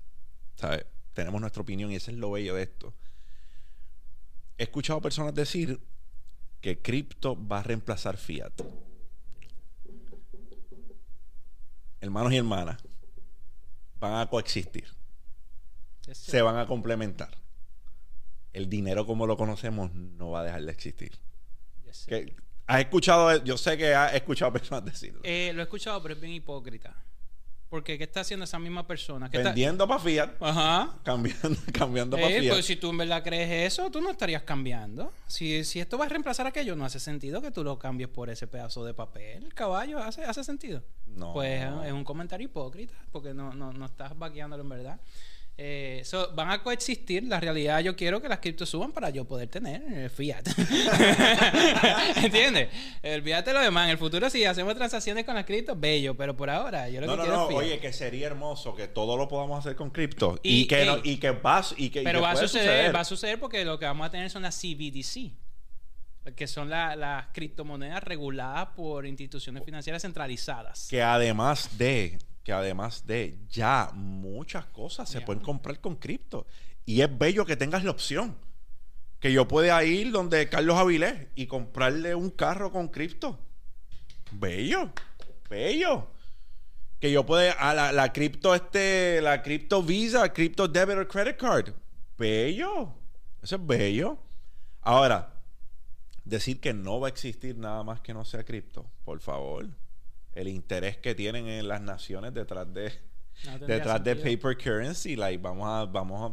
[0.56, 0.86] ¿Sabes?
[1.14, 2.94] Tenemos nuestra opinión y ese es lo bello de esto.
[4.58, 5.80] He escuchado personas decir
[6.62, 8.54] que cripto va a reemplazar fiat.
[12.00, 12.82] Hermanos y hermanas,
[14.00, 14.88] van a coexistir,
[16.12, 17.38] se van a complementar.
[18.52, 21.12] El dinero como lo conocemos no va a dejar de existir.
[22.08, 22.36] Que-
[22.66, 23.44] ¿Has escuchado?
[23.44, 25.20] Yo sé que has escuchado personas decirlo.
[25.24, 26.96] Eh, lo he escuchado, pero es bien hipócrita.
[27.70, 29.32] Porque ¿qué está haciendo esa misma persona?
[29.32, 30.96] ¿Qué está- Vendiendo para Fiat, Ajá.
[31.04, 32.54] cambiando, cambiando para Eh, Fiat.
[32.54, 35.12] pues si tú en verdad crees eso, tú no estarías cambiando.
[35.26, 38.30] Si, si esto va a reemplazar aquello, no hace sentido que tú lo cambies por
[38.30, 39.52] ese pedazo de papel.
[39.56, 40.84] Caballo, ¿hace, hace sentido?
[41.08, 41.34] No.
[41.34, 45.02] Pues es un comentario hipócrita, porque no, no, no estás vaqueándolo en verdad.
[45.56, 47.24] Eh, so, van a coexistir.
[47.26, 50.48] La realidad, yo quiero que las criptos suban para yo poder tener eh, fiat.
[52.24, 52.70] ¿Entiendes?
[53.04, 53.86] Olvídate lo demás.
[53.86, 56.16] En el futuro, si hacemos transacciones con las criptos, bello.
[56.16, 57.44] Pero por ahora, yo lo No, que no, quiero no.
[57.44, 57.60] es fiat.
[57.62, 60.40] Oye, que sería hermoso que todo lo podamos hacer con cripto.
[60.44, 62.96] Y- Y, que, no- y que va, y que, y Pero que va a suceder,
[62.96, 65.34] va a suceder porque lo que vamos a tener son las CBDC,
[66.36, 70.88] que son la- las criptomonedas reguladas por instituciones financieras centralizadas.
[70.90, 76.46] Que además de, que además de, ya muchas cosas se pueden comprar con cripto.
[76.86, 78.36] Y es bello que tengas la opción.
[79.20, 83.40] Que yo pueda ir donde Carlos Avilés y comprarle un carro con cripto.
[84.32, 84.92] Bello,
[85.50, 86.08] bello.
[87.00, 91.38] Que yo pueda, a la, la cripto este, la cripto Visa, cripto debit or credit
[91.38, 91.70] card.
[92.18, 92.94] Bello.
[93.42, 94.18] Eso es bello.
[94.82, 95.34] Ahora,
[96.26, 99.70] decir que no va a existir nada más que no sea cripto, por favor.
[100.36, 102.92] El interés que tienen en las naciones detrás de,
[103.46, 106.32] No detrás de paper currency, like, vamos a, vamos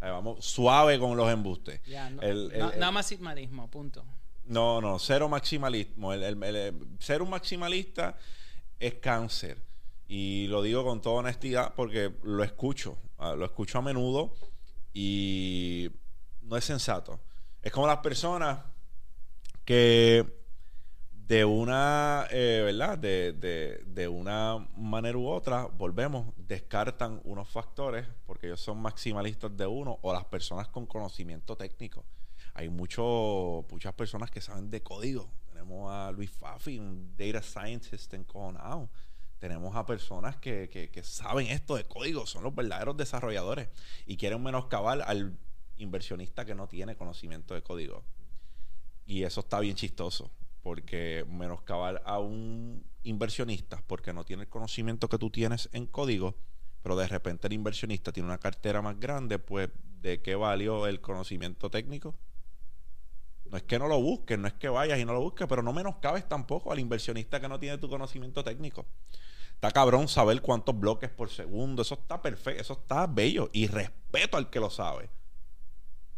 [0.00, 1.80] a, ahí vamos suave con los embustes.
[1.86, 4.04] Ya, no, El- el- no- el- nada maximalismo, punto.
[4.44, 6.12] no, no, cero maximalismo.
[6.12, 8.16] El, el- el- ser un maximalista
[8.78, 9.62] es cáncer.
[10.10, 12.96] Y lo digo con toda honestidad porque lo escucho.
[13.18, 14.32] ah, Lo escucho a menudo
[14.94, 15.90] y
[16.42, 17.20] no es sensato.
[17.62, 18.58] Es como las personas
[19.64, 20.37] que
[21.28, 22.96] de una, eh, ¿verdad?
[22.98, 29.54] De, de- de una manera u otra, volvemos, descartan unos factores porque ellos son maximalistas
[29.56, 32.04] de uno o las personas con conocimiento técnico.
[32.54, 35.30] Hay mucho, muchas personas que saben de código.
[35.52, 38.88] Tenemos a Luis Fafi, un data scientist encojonado.
[39.38, 43.68] Tenemos a personas que, que- que saben esto de código, son los verdaderos desarrolladores
[44.06, 45.36] y quieren menoscabar al
[45.76, 48.02] inversionista que no tiene conocimiento de código.
[49.06, 50.30] Y eso está bien chistoso,
[50.62, 56.36] porque menoscabar a un inversionista porque no tiene el conocimiento que tú tienes en código,
[56.82, 61.00] pero de repente el inversionista tiene una cartera más grande, pues ¿de qué valió el
[61.00, 62.14] conocimiento técnico?
[63.50, 65.62] No es que no lo busques, no es que vayas y no lo busques, pero
[65.62, 68.86] no menoscabes tampoco al inversionista que no tiene tu conocimiento técnico.
[69.54, 74.36] Está cabrón saber cuántos bloques por segundo, eso está perfecto, eso está bello y respeto
[74.36, 75.10] al que lo sabe.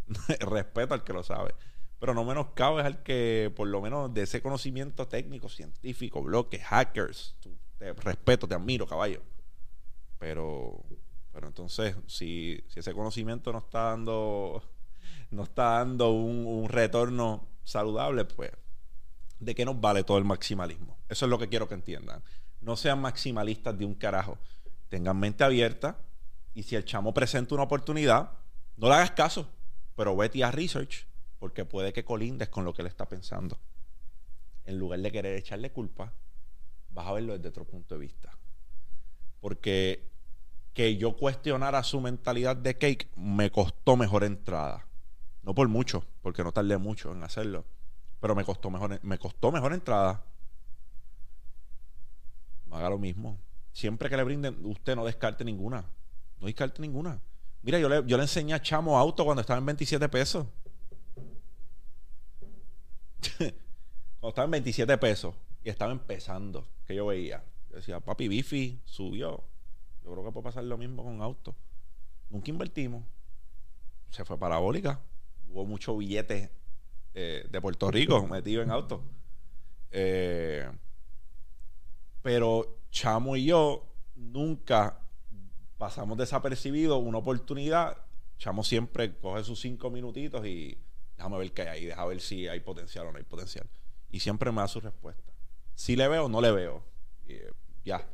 [0.40, 1.54] respeto al que lo sabe.
[2.00, 7.36] Pero no menoscabes al que, por lo menos, de ese conocimiento técnico, científico, bloques, hackers.
[7.78, 9.22] te respeto, te admiro, caballo.
[10.18, 10.82] Pero,
[11.32, 14.62] pero entonces, si, si ese conocimiento no está dando,
[15.30, 18.50] no está dando un, un retorno saludable, pues,
[19.38, 20.98] ¿de qué nos vale todo el maximalismo?
[21.08, 22.22] Eso es lo que quiero que entiendan.
[22.62, 24.38] No sean maximalistas de un carajo.
[24.88, 25.98] Tengan mente abierta
[26.54, 28.32] y si el chamo presenta una oportunidad,
[28.76, 29.50] no le hagas caso,
[29.94, 31.09] pero vete a research
[31.40, 33.58] porque puede que colindes con lo que él está pensando.
[34.66, 36.12] En lugar de querer echarle culpa,
[36.90, 38.30] vas a verlo desde otro punto de vista.
[39.40, 40.06] Porque
[40.74, 44.86] que yo cuestionara su mentalidad de cake me costó mejor entrada.
[45.42, 47.64] No por mucho, porque no tardé mucho en hacerlo.
[48.20, 50.22] Pero me costó mejor, me costó mejor entrada.
[52.66, 53.38] No haga lo mismo.
[53.72, 55.86] Siempre que le brinden, usted no descarte ninguna.
[56.38, 57.18] No descarte ninguna.
[57.62, 60.46] Mira, yo le, yo le enseñé a Chamo auto cuando estaba en 27 pesos.
[63.38, 67.44] Cuando estaba en 27 pesos y estaba empezando, que yo veía.
[67.70, 69.44] Yo decía, papi, Bifi subió.
[70.02, 71.54] Yo creo que puede pasar lo mismo con auto.
[72.30, 73.04] Nunca invertimos.
[74.10, 75.00] Se fue parabólica.
[75.48, 76.50] Hubo mucho billete
[77.14, 79.02] eh, de Puerto Rico metido en auto.
[79.90, 80.70] Eh,
[82.22, 84.98] pero Chamo y yo nunca
[85.78, 87.96] pasamos desapercibidos una oportunidad.
[88.38, 90.78] Chamo siempre coge sus cinco minutitos y
[91.20, 93.68] déjame ver qué hay ahí, déjame ver si hay potencial o no hay potencial.
[94.10, 95.32] Y siempre me da su respuesta.
[95.74, 96.82] Si le veo, no le veo.
[97.28, 97.52] Eh,
[97.84, 98.08] ya.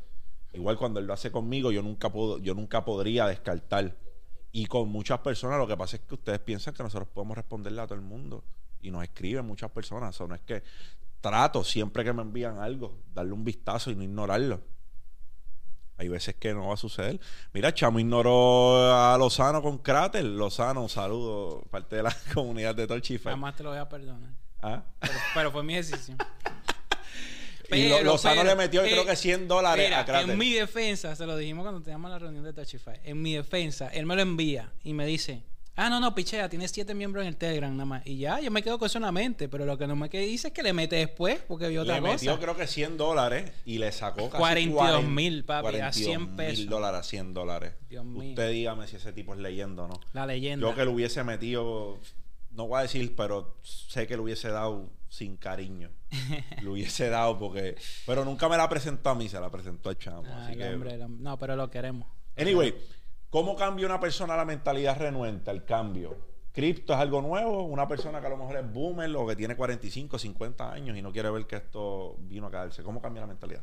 [0.52, 3.96] Igual cuando él lo hace conmigo, yo nunca puedo, yo nunca podría descartar.
[4.50, 7.80] Y con muchas personas, lo que pasa es que ustedes piensan que nosotros podemos responderle
[7.80, 8.42] a todo el mundo.
[8.80, 10.16] Y nos escriben muchas personas.
[10.16, 10.64] O sea, no es que
[11.20, 14.60] trato siempre que me envían algo, darle un vistazo y no ignorarlo.
[15.98, 17.18] Hay veces que no va a suceder.
[17.52, 20.24] Mira, Chamo ignoró a Lozano con cráter.
[20.24, 23.32] Lozano, un saludo, parte de la comunidad de Torchify.
[23.32, 24.30] Jamás te lo voy a perdonar.
[24.62, 24.82] ¿Ah?
[25.00, 26.18] Pero, pero fue mi decisión.
[27.66, 30.30] y Pero, Lozano pero, le metió, eh, creo que 100 dólares Mira, a cráter.
[30.30, 33.00] en mi defensa, se lo dijimos cuando teníamos la reunión de Touchify.
[33.02, 35.42] En mi defensa, él me lo envía y me dice:
[35.78, 38.06] Ah, no, no, pichea, tienes siete miembros en el Telegram nada más.
[38.06, 39.46] Y ya, yo me quedo con eso en la mente.
[39.48, 41.96] Pero lo que no me quedé dice es que le mete después, porque vio otra
[41.96, 42.12] Le cosa.
[42.14, 46.36] metió creo que 100 dólares y le sacó casi 42 mil, papi, a 100 mil
[46.36, 46.66] pesos.
[46.66, 47.74] dólares a 100 dólares.
[47.90, 48.30] Dios mío.
[48.30, 50.00] Usted dígame si ese tipo es leyendo o no.
[50.14, 50.66] La leyenda.
[50.66, 51.98] Yo que lo hubiese metido,
[52.52, 55.90] no voy a decir, pero sé que lo hubiese dado sin cariño.
[56.62, 57.76] lo hubiese dado porque...
[58.06, 60.24] Pero nunca me la presentó a mí, se la presentó al chamo.
[60.26, 60.74] Ah, así el que...
[60.74, 61.22] hombre, el hombre.
[61.22, 62.08] No, pero lo queremos.
[62.38, 62.74] Anyway,
[63.30, 66.16] ¿cómo cambia una persona la mentalidad renuente, el cambio?
[66.52, 67.64] ¿Cripto es algo nuevo?
[67.64, 71.02] Una persona que a lo mejor es boomer o que tiene 45, 50 años y
[71.02, 72.82] no quiere ver que esto vino a caerse.
[72.82, 73.62] ¿Cómo cambia la mentalidad?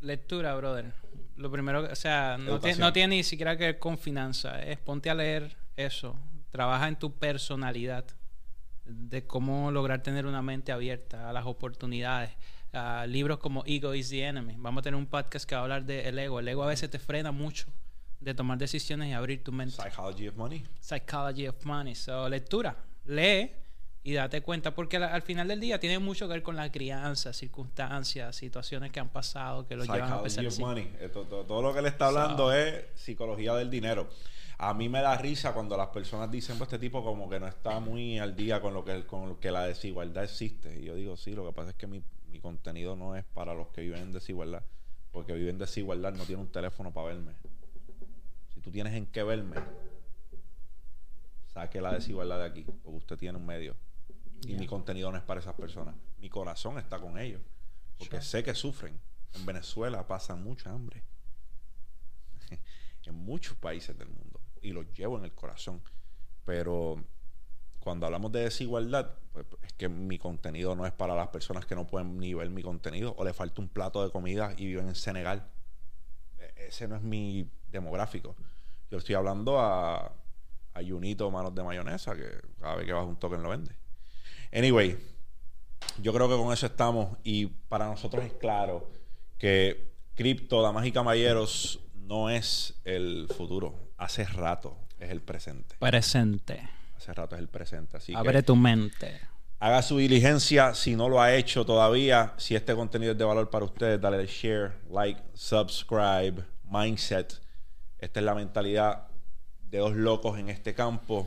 [0.00, 0.92] Lectura, brother.
[1.36, 4.62] Lo primero, que- o sea, no, tiene ni siquiera que ver con finanzas.
[4.66, 6.16] Es ponte a leer eso.
[6.50, 8.04] Trabaja en tu personalidad.
[8.84, 12.30] De cómo lograr tener una mente abierta a las oportunidades.
[12.72, 14.54] A libros como Ego is the Enemy.
[14.58, 16.38] Vamos a tener un podcast que va a hablar del ego.
[16.40, 17.66] El ego a veces te frena mucho
[18.20, 19.74] de tomar decisiones y abrir tu mente.
[19.76, 20.64] Psychology of Money.
[20.80, 21.94] Psychology of Money.
[21.94, 22.76] So, lectura.
[23.06, 23.50] Lee
[24.04, 26.70] y date cuenta, porque al, al final del día tiene mucho que ver con la
[26.70, 30.58] crianza, circunstancias, situaciones que han pasado que lo llevan a Psychology pensar of.
[30.58, 30.92] Money.
[31.00, 34.08] Esto- todo, todo lo que le está hablando es psicología del dinero.
[34.58, 37.46] A mí me da risa cuando las personas dicen, pues este tipo como que no
[37.48, 40.78] está muy al día con lo que, con lo que la desigualdad existe.
[40.80, 43.54] Y yo digo, sí, lo que pasa es que mi, mi contenido no es para
[43.54, 44.64] los que viven en desigualdad.
[45.12, 47.32] Porque viven en desigualdad no tiene un teléfono para verme.
[48.54, 49.56] Si tú tienes en qué verme,
[51.52, 52.62] saque la desigualdad de aquí.
[52.64, 53.76] Porque usted tiene un medio.
[54.42, 54.58] Y Yeah.
[54.58, 55.94] mi contenido no es para esas personas.
[56.18, 57.42] Mi corazón está con ellos.
[57.98, 58.24] Porque Sure.
[58.24, 58.98] sé que sufren.
[59.34, 61.02] En Venezuela pasa mucha hambre.
[63.04, 64.40] en muchos países del mundo.
[64.62, 65.82] Y los llevo en el corazón.
[66.44, 67.02] Pero
[67.80, 71.74] cuando hablamos de desigualdad, pues, es que mi contenido no es para las personas que
[71.74, 74.88] no pueden ni ver mi contenido o le falta un plato de comida y viven
[74.88, 75.46] en Senegal.
[76.38, 78.36] E- Ese no es mi demográfico.
[78.90, 79.98] Yo estoy hablando a,
[80.74, 82.28] a Junito Manos de Mayonesa, que
[82.60, 83.72] cada vez que vas un token lo vende.
[84.52, 84.98] Anyway,
[86.02, 88.90] yo creo que con eso estamos y para nosotros es claro
[89.38, 93.74] que cripto, damas y caballeros, no es el futuro.
[93.96, 95.76] Hace rato es el presente.
[95.78, 96.68] Presente.
[97.00, 97.96] Hace rato es el presente.
[97.96, 99.18] Así Abre que tu mente.
[99.58, 100.74] haga su diligencia.
[100.74, 104.26] Si no lo ha hecho todavía, si este contenido es de valor para ustedes, dale
[104.26, 107.40] share, like, subscribe, mindset.
[107.98, 109.08] Esta es la mentalidad
[109.62, 111.26] de dos locos en este campo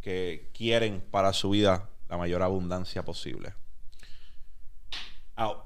[0.00, 3.54] que quieren para su vida la mayor abundancia posible.
[5.36, 5.62] Out.